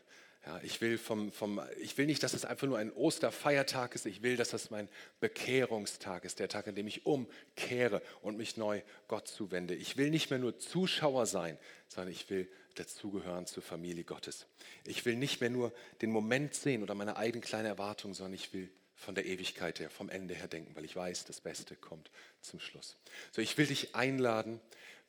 Ja, 0.47 0.61
ich, 0.62 0.81
will 0.81 0.99
vom, 0.99 1.31
vom, 1.31 1.61
ich 1.79 1.97
will 1.97 2.07
nicht, 2.07 2.23
dass 2.23 2.33
es 2.33 2.47
einfach 2.47 2.66
nur 2.66 2.79
ein 2.79 2.90
Osterfeiertag 2.92 3.94
ist. 3.94 4.07
Ich 4.07 4.23
will, 4.23 4.37
dass 4.37 4.51
das 4.51 4.70
mein 4.70 4.88
Bekehrungstag 5.20 6.25
ist, 6.25 6.38
der 6.38 6.49
Tag, 6.49 6.68
an 6.68 6.75
dem 6.75 6.87
ich 6.87 7.05
umkehre 7.05 8.03
und 8.23 8.38
mich 8.38 8.57
neu 8.57 8.81
Gott 9.09 9.29
zuwende. 9.29 9.75
Ich 9.75 9.99
will 9.99 10.11
nicht 10.11 10.31
mehr 10.31 10.38
nur 10.38 10.59
Zuschauer 10.59 11.27
sein, 11.27 11.59
sondern 11.88 12.12
ich 12.12 12.29
will 12.31 12.51
dazugehören 12.77 13.47
zur 13.47 13.62
Familie 13.62 14.05
Gottes. 14.05 14.47
Ich 14.87 15.05
will 15.05 15.16
nicht 15.16 15.42
mehr 15.42 15.51
nur 15.51 15.73
den 16.01 16.11
Moment 16.11 16.55
sehen 16.55 16.83
oder 16.83 16.94
meine 16.94 17.18
eigene 17.18 17.42
kleine 17.42 17.68
Erwartung, 17.68 18.14
sondern 18.14 18.35
ich 18.35 18.55
will 18.55 18.70
von 18.94 19.14
der 19.14 19.27
Ewigkeit 19.27 19.81
her, 19.81 19.90
vom 19.90 20.09
Ende 20.09 20.35
her 20.35 20.49
denken, 20.49 20.75
weil 20.77 20.85
ich 20.85 20.97
weiß, 20.97 21.27
das 21.27 21.42
Beste 21.42 21.77
kommt 21.77 22.11
zum 22.40 22.59
Schluss. 22.59 22.97
So, 23.33 23.42
ich 23.42 23.59
will 23.59 23.66
dich 23.66 23.94
einladen, 23.94 24.61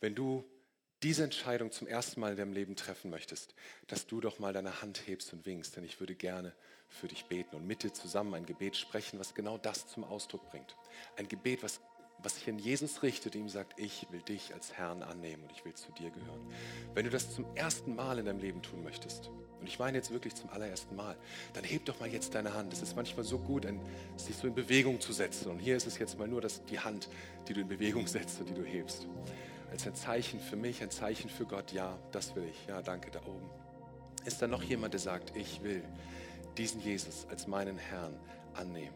wenn 0.01 0.15
du 0.15 0.45
diese 1.05 1.23
Entscheidung 1.23 1.71
zum 1.71 1.85
ersten 1.85 2.19
Mal 2.19 2.31
in 2.31 2.37
deinem 2.37 2.53
Leben 2.53 2.75
treffen 2.75 3.11
möchtest, 3.11 3.53
dass 3.85 4.07
du 4.07 4.21
doch 4.21 4.39
mal 4.39 4.53
deine 4.53 4.81
Hand 4.81 5.03
hebst 5.05 5.33
und 5.33 5.45
winkst, 5.45 5.75
denn 5.75 5.83
ich 5.83 5.99
würde 5.99 6.15
gerne 6.15 6.51
für 6.89 7.07
dich 7.07 7.25
beten 7.25 7.55
und 7.55 7.67
mit 7.67 7.83
dir 7.83 7.93
zusammen 7.93 8.33
ein 8.33 8.47
Gebet 8.47 8.75
sprechen, 8.75 9.19
was 9.19 9.35
genau 9.35 9.59
das 9.59 9.87
zum 9.87 10.03
Ausdruck 10.03 10.49
bringt. 10.49 10.75
Ein 11.15 11.27
Gebet, 11.27 11.61
was, 11.61 11.79
was 12.23 12.37
sich 12.37 12.49
an 12.49 12.57
Jesus 12.57 13.03
richtet, 13.03 13.35
ihm 13.35 13.49
sagt, 13.49 13.79
ich 13.79 14.07
will 14.09 14.21
dich 14.21 14.51
als 14.55 14.73
Herrn 14.73 15.03
annehmen 15.03 15.43
und 15.43 15.51
ich 15.51 15.63
will 15.63 15.75
zu 15.75 15.91
dir 15.91 16.09
gehören. 16.09 16.41
Wenn 16.95 17.05
du 17.05 17.11
das 17.11 17.35
zum 17.35 17.45
ersten 17.55 17.95
Mal 17.95 18.17
in 18.17 18.25
deinem 18.25 18.39
Leben 18.39 18.63
tun 18.63 18.83
möchtest, 18.83 19.29
und 19.59 19.67
ich 19.67 19.77
meine 19.77 19.99
jetzt 19.99 20.09
wirklich 20.09 20.33
zum 20.33 20.49
allerersten 20.49 20.95
Mal, 20.95 21.15
dann 21.53 21.63
heb 21.63 21.85
doch 21.85 21.99
mal 21.99 22.09
jetzt 22.09 22.33
deine 22.33 22.55
Hand. 22.55 22.73
Es 22.73 22.81
ist 22.81 22.95
manchmal 22.95 23.25
so 23.25 23.37
gut, 23.37 23.67
sich 24.15 24.35
so 24.35 24.47
in 24.47 24.55
Bewegung 24.55 24.99
zu 24.99 25.13
setzen. 25.13 25.51
Und 25.51 25.59
hier 25.59 25.77
ist 25.77 25.85
es 25.85 25.99
jetzt 25.99 26.17
mal 26.17 26.27
nur 26.27 26.41
das, 26.41 26.65
die 26.65 26.79
Hand, 26.79 27.09
die 27.47 27.53
du 27.53 27.61
in 27.61 27.67
Bewegung 27.67 28.07
setzt 28.07 28.39
und 28.39 28.49
die 28.49 28.55
du 28.55 28.63
hebst 28.63 29.07
als 29.75 29.85
ein 29.85 29.93
Zeichen 29.93 30.39
für 30.39 30.55
mich, 30.55 30.81
ein 30.81 30.89
Zeichen 30.89 31.29
für 31.29 31.45
Gott, 31.45 31.73
ja, 31.73 31.99
das 32.13 32.33
will 32.33 32.45
ich, 32.45 32.65
ja, 32.65 32.81
danke 32.81 33.11
da 33.11 33.19
oben. 33.25 33.49
Ist 34.23 34.41
da 34.41 34.47
noch 34.47 34.63
jemand, 34.63 34.93
der 34.93 35.01
sagt, 35.01 35.35
ich 35.35 35.61
will 35.63 35.83
diesen 36.57 36.79
Jesus 36.79 37.27
als 37.29 37.45
meinen 37.45 37.77
Herrn 37.77 38.17
annehmen? 38.53 38.95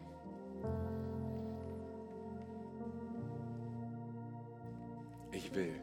Ich 5.32 5.54
will 5.54 5.78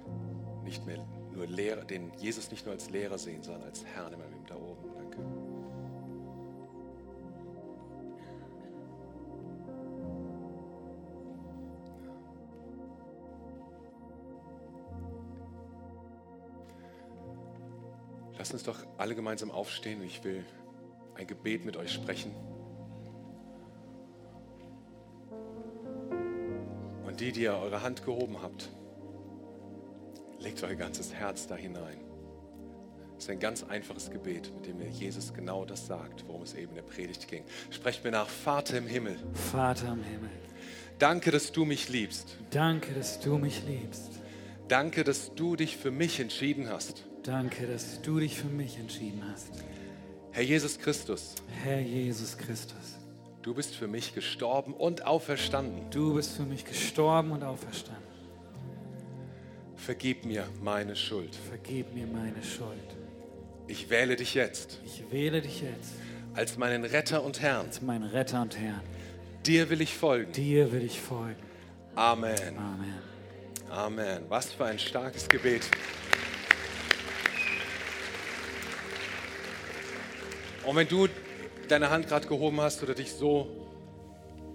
nicht 0.63 0.83
mehr 0.87 1.05
nur 1.31 1.45
Lehrer, 1.45 1.85
den 1.85 2.11
Jesus 2.17 2.49
nicht 2.49 2.65
nur 2.65 2.73
als 2.73 2.89
Lehrer 2.89 3.19
sehen, 3.19 3.43
sondern 3.43 3.65
als 3.65 3.85
Herrn 3.85 4.13
in 4.13 4.19
meinem 4.19 4.31
Leben 4.31 4.45
da 4.47 4.55
oben. 4.55 4.86
Lasst 18.37 18.53
uns 18.53 18.63
doch 18.63 18.79
alle 18.97 19.15
gemeinsam 19.15 19.51
aufstehen. 19.51 20.01
Ich 20.03 20.23
will 20.23 20.45
ein 21.15 21.27
Gebet 21.27 21.65
mit 21.65 21.77
euch 21.77 21.91
sprechen. 21.91 22.33
Und 27.05 27.19
die, 27.19 27.31
die 27.31 27.41
ihr 27.41 27.55
eure 27.55 27.81
Hand 27.81 28.05
gehoben 28.05 28.41
habt, 28.41 28.69
legt 30.39 30.61
euer 30.63 30.75
ganzes 30.75 31.13
Herz 31.13 31.47
da 31.47 31.55
hinein. 31.55 31.99
Das 33.15 33.23
ist 33.23 33.31
ein 33.31 33.39
ganz 33.39 33.63
einfaches 33.63 34.11
Gebet, 34.11 34.53
mit 34.53 34.67
dem 34.67 34.77
mir 34.77 34.89
Jesus 34.89 35.33
genau 35.33 35.65
das 35.65 35.87
sagt, 35.87 36.27
worum 36.27 36.43
es 36.43 36.53
eben 36.53 36.69
in 36.69 36.75
der 36.75 36.83
Predigt 36.83 37.27
ging. 37.27 37.43
Sprecht 37.71 38.03
mir 38.03 38.11
nach, 38.11 38.29
Vater 38.29 38.77
im 38.77 38.85
Himmel. 38.85 39.17
Vater 39.33 39.93
im 39.93 40.03
Himmel. 40.03 40.29
Danke, 40.99 41.31
dass 41.31 41.51
du 41.51 41.65
mich 41.65 41.89
liebst. 41.89 42.37
Danke, 42.51 42.93
dass 42.93 43.19
du 43.19 43.39
mich 43.39 43.63
liebst. 43.65 44.11
Danke, 44.67 45.03
dass 45.03 45.33
du 45.33 45.55
dich 45.55 45.77
für 45.77 45.89
mich 45.89 46.19
entschieden 46.19 46.69
hast. 46.69 47.05
Danke, 47.27 47.67
dass 47.67 48.01
du 48.01 48.21
dich 48.21 48.39
für 48.39 48.47
mich 48.47 48.77
entschieden 48.79 49.21
hast. 49.29 49.49
Herr 50.31 50.43
Jesus 50.43 50.79
Christus, 50.79 51.35
Herr 51.61 51.81
Jesus 51.81 52.37
Christus, 52.37 52.97
du 53.41 53.53
bist 53.53 53.75
für 53.75 53.89
mich 53.89 54.15
gestorben 54.15 54.73
und 54.73 55.05
auferstanden. 55.05 55.89
du 55.91 56.13
bist 56.13 56.37
für 56.37 56.43
mich 56.43 56.63
gestorben 56.63 57.31
und 57.31 57.43
auferstanden. 57.43 58.01
Vergib 59.75 60.23
mir 60.23 60.47
meine 60.63 60.95
Schuld. 60.95 61.35
Vergib 61.35 61.93
mir 61.93 62.07
meine 62.07 62.41
Schuld. 62.41 62.95
Ich 63.67 63.89
wähle 63.89 64.15
dich 64.15 64.33
jetzt 64.33 64.79
Ich 64.85 65.03
wähle 65.11 65.41
dich 65.41 65.61
jetzt 65.61 65.95
als 66.33 66.57
meinen 66.57 66.85
Retter 66.85 67.23
und 67.23 67.41
Herrn. 67.41 67.65
als 67.65 67.81
mein 67.81 68.03
Retter 68.03 68.41
und 68.41 68.57
Herrn. 68.57 68.79
Dir 69.45 69.69
will 69.69 69.81
ich 69.81 69.93
folgen. 69.93 70.31
Dir 70.31 70.71
will 70.71 70.83
ich 70.83 71.01
folgen. 71.01 71.35
Amen. 71.93 72.57
Amen. 72.57 73.01
Amen. 73.69 74.23
Was 74.29 74.53
für 74.53 74.63
ein 74.63 74.79
starkes 74.79 75.27
Gebet. 75.27 75.69
Und 80.67 80.75
wenn 80.75 80.87
du 80.87 81.07
deine 81.69 81.89
Hand 81.89 82.09
gerade 82.09 82.27
gehoben 82.27 82.59
hast 82.59 82.83
oder 82.83 82.93
dich 82.93 83.13
so 83.13 83.47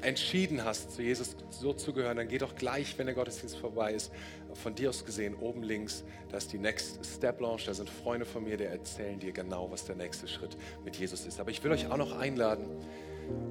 entschieden 0.03 0.63
hast, 0.63 0.93
zu 0.93 1.01
Jesus 1.01 1.37
so 1.49 1.73
zu 1.73 1.95
gehören, 1.95 2.19
dann 2.19 2.29
geh 2.29 2.37
doch 2.37 2.55
gleich, 2.55 2.99
wenn 2.99 3.07
der 3.07 3.15
Gottesdienst 3.15 3.57
vorbei 3.57 3.95
ist, 3.95 4.13
von 4.53 4.75
dir 4.75 4.91
aus 4.91 5.07
gesehen, 5.07 5.35
oben 5.41 5.63
links, 5.63 6.05
da 6.31 6.37
ist 6.37 6.53
die 6.53 6.59
Next 6.59 6.99
Step 7.07 7.41
Lounge, 7.41 7.63
da 7.65 7.73
sind 7.73 7.89
Freunde 7.89 8.27
von 8.27 8.45
mir, 8.45 8.59
die 8.59 8.65
erzählen 8.65 9.19
dir 9.19 9.33
genau, 9.33 9.71
was 9.71 9.87
der 9.87 9.97
nächste 9.97 10.29
Schritt 10.29 10.55
mit 10.85 10.97
Jesus 10.97 11.25
ist. 11.25 11.41
Aber 11.41 11.51
ich 11.51 11.65
will 11.65 11.73
euch 11.73 11.91
auch 11.91 11.97
noch 11.97 12.19
einladen, 12.19 12.67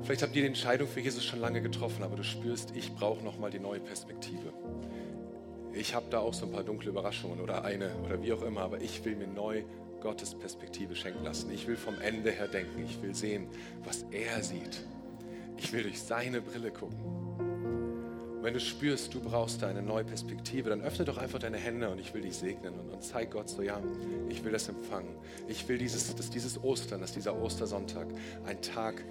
vielleicht 0.03 0.21
habt 0.21 0.35
ihr 0.35 0.43
die 0.43 0.49
Entscheidung 0.49 0.87
für 0.87 0.99
Jesus 0.99 1.25
schon 1.25 1.39
lange 1.39 1.63
getroffen, 1.63 2.03
aber 2.03 2.15
du 2.15 2.23
spürst, 2.23 2.75
ich 2.75 2.93
brauche 2.93 3.23
nochmal 3.23 3.49
die 3.49 3.59
neue 3.59 3.79
Perspektive. 3.79 4.53
Ich 5.73 5.95
habe 5.95 6.05
da 6.11 6.19
auch 6.19 6.33
so 6.33 6.45
ein 6.45 6.51
paar 6.51 6.63
dunkle 6.63 6.89
Überraschungen 6.89 7.39
oder 7.39 7.63
eine 7.63 7.95
oder 8.05 8.21
wie 8.21 8.33
auch 8.33 8.43
immer, 8.43 8.61
aber 8.61 8.81
ich 8.81 9.03
will 9.03 9.15
mir 9.15 9.27
neu 9.27 9.63
Gottes 10.01 10.35
Perspektive 10.35 10.95
schenken 10.95 11.23
lassen. 11.23 11.51
Ich 11.51 11.67
will 11.67 11.77
vom 11.77 11.99
Ende 12.01 12.31
her 12.31 12.47
denken. 12.47 12.83
Ich 12.83 13.01
will 13.01 13.15
sehen, 13.15 13.47
was 13.83 14.05
er 14.11 14.43
sieht. 14.43 14.83
Ich 15.57 15.71
will 15.71 15.83
durch 15.83 16.01
seine 16.01 16.41
Brille 16.41 16.71
gucken. 16.71 16.99
Und 18.41 18.43
wenn 18.43 18.55
du 18.55 18.59
spürst, 18.59 19.13
du 19.13 19.19
brauchst 19.19 19.61
da 19.61 19.67
eine 19.67 19.83
neue 19.83 20.03
Perspektive, 20.03 20.71
dann 20.71 20.81
öffne 20.81 21.05
doch 21.05 21.19
einfach 21.19 21.37
deine 21.37 21.57
Hände 21.57 21.89
und 21.89 21.99
ich 21.99 22.13
will 22.15 22.21
dich 22.21 22.35
segnen 22.35 22.73
und, 22.79 22.89
und 22.89 23.03
zeig 23.03 23.29
Gott 23.29 23.47
so, 23.47 23.61
ja, 23.61 23.79
ich 24.29 24.43
will 24.43 24.51
das 24.51 24.67
empfangen. 24.67 25.15
Ich 25.47 25.67
will, 25.67 25.77
dieses, 25.77 26.15
dass 26.15 26.31
dieses 26.31 26.63
Ostern, 26.63 27.01
dass 27.01 27.13
dieser 27.13 27.39
Ostersonntag 27.39 28.07
ein 28.45 28.59
Tag 28.63 29.03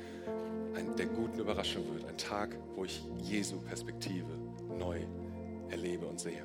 ein, 0.74 0.96
der 0.96 1.06
guten 1.06 1.38
Überraschung 1.38 1.84
wird. 1.94 2.04
Ein 2.06 2.16
Tag, 2.16 2.56
wo 2.74 2.84
ich 2.84 3.02
Jesu 3.22 3.60
Perspektive 3.60 4.32
neu 4.76 4.98
erlebe 5.70 6.06
und 6.06 6.18
sehe. 6.18 6.44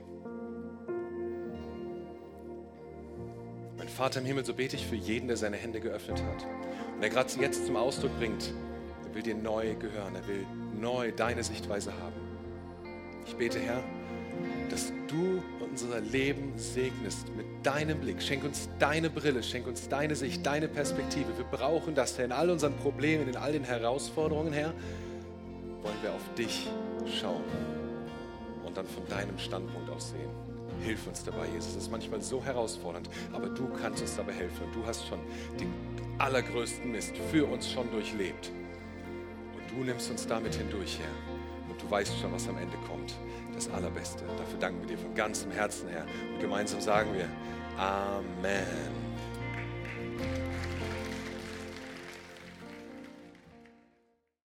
Vater 3.95 4.19
im 4.19 4.25
Himmel, 4.25 4.43
so 4.43 4.53
bete 4.53 4.75
ich 4.75 4.85
für 4.85 4.97
jeden, 4.97 5.29
der 5.29 5.37
seine 5.37 5.55
Hände 5.55 5.79
geöffnet 5.79 6.21
hat 6.21 6.45
und 6.95 7.01
der 7.01 7.09
gerade 7.09 7.31
jetzt 7.39 7.65
zum 7.65 7.77
Ausdruck 7.77 8.11
bringt, 8.17 8.53
er 9.07 9.15
will 9.15 9.23
dir 9.23 9.35
neu 9.35 9.73
gehören, 9.75 10.13
er 10.15 10.27
will 10.27 10.45
neu 10.77 11.13
deine 11.13 11.41
Sichtweise 11.45 11.93
haben. 11.93 12.15
Ich 13.25 13.35
bete, 13.35 13.57
Herr, 13.57 13.81
dass 14.69 14.91
du 15.07 15.41
unser 15.61 16.01
Leben 16.01 16.51
segnest 16.57 17.33
mit 17.37 17.45
deinem 17.63 18.01
Blick. 18.01 18.21
Schenk 18.21 18.43
uns 18.43 18.67
deine 18.79 19.09
Brille, 19.09 19.41
schenk 19.41 19.65
uns 19.65 19.87
deine 19.87 20.17
Sicht, 20.17 20.45
deine 20.45 20.67
Perspektive. 20.67 21.37
Wir 21.37 21.45
brauchen 21.45 21.95
das, 21.95 22.17
Herr, 22.17 22.25
in 22.25 22.33
all 22.33 22.49
unseren 22.49 22.75
Problemen, 22.75 23.29
in 23.29 23.37
all 23.37 23.53
den 23.53 23.63
Herausforderungen, 23.63 24.51
Herr, 24.51 24.73
wollen 25.81 25.97
wir 26.01 26.11
auf 26.11 26.33
dich 26.37 26.67
schauen 27.21 27.43
und 28.65 28.75
dann 28.75 28.87
von 28.87 29.07
deinem 29.07 29.39
Standpunkt 29.39 29.89
aus 29.89 30.09
sehen. 30.09 30.54
Hilf 30.81 31.07
uns 31.07 31.23
dabei, 31.23 31.47
Jesus. 31.47 31.71
Es 31.71 31.83
ist 31.83 31.91
manchmal 31.91 32.21
so 32.21 32.43
herausfordernd, 32.43 33.09
aber 33.33 33.47
du 33.49 33.67
kannst 33.81 34.01
uns 34.01 34.15
dabei 34.15 34.33
helfen. 34.33 34.65
Und 34.65 34.75
du 34.75 34.85
hast 34.85 35.07
schon 35.07 35.19
den 35.59 35.73
allergrößten 36.17 36.91
Mist 36.91 37.15
für 37.31 37.45
uns 37.45 37.69
schon 37.69 37.89
durchlebt. 37.91 38.51
Und 39.55 39.71
du 39.71 39.83
nimmst 39.83 40.09
uns 40.11 40.27
damit 40.27 40.55
hindurch, 40.55 40.99
Herr. 40.99 41.69
Und 41.69 41.81
du 41.81 41.89
weißt 41.89 42.19
schon, 42.19 42.31
was 42.31 42.47
am 42.47 42.57
Ende 42.57 42.77
kommt. 42.87 43.15
Das 43.53 43.69
Allerbeste. 43.69 44.23
Dafür 44.37 44.59
danken 44.59 44.81
wir 44.81 44.87
dir 44.87 44.97
von 44.97 45.13
ganzem 45.15 45.51
Herzen, 45.51 45.89
Herr. 45.89 46.05
Und 46.33 46.39
gemeinsam 46.39 46.81
sagen 46.81 47.13
wir 47.13 47.29
Amen. 47.77 49.04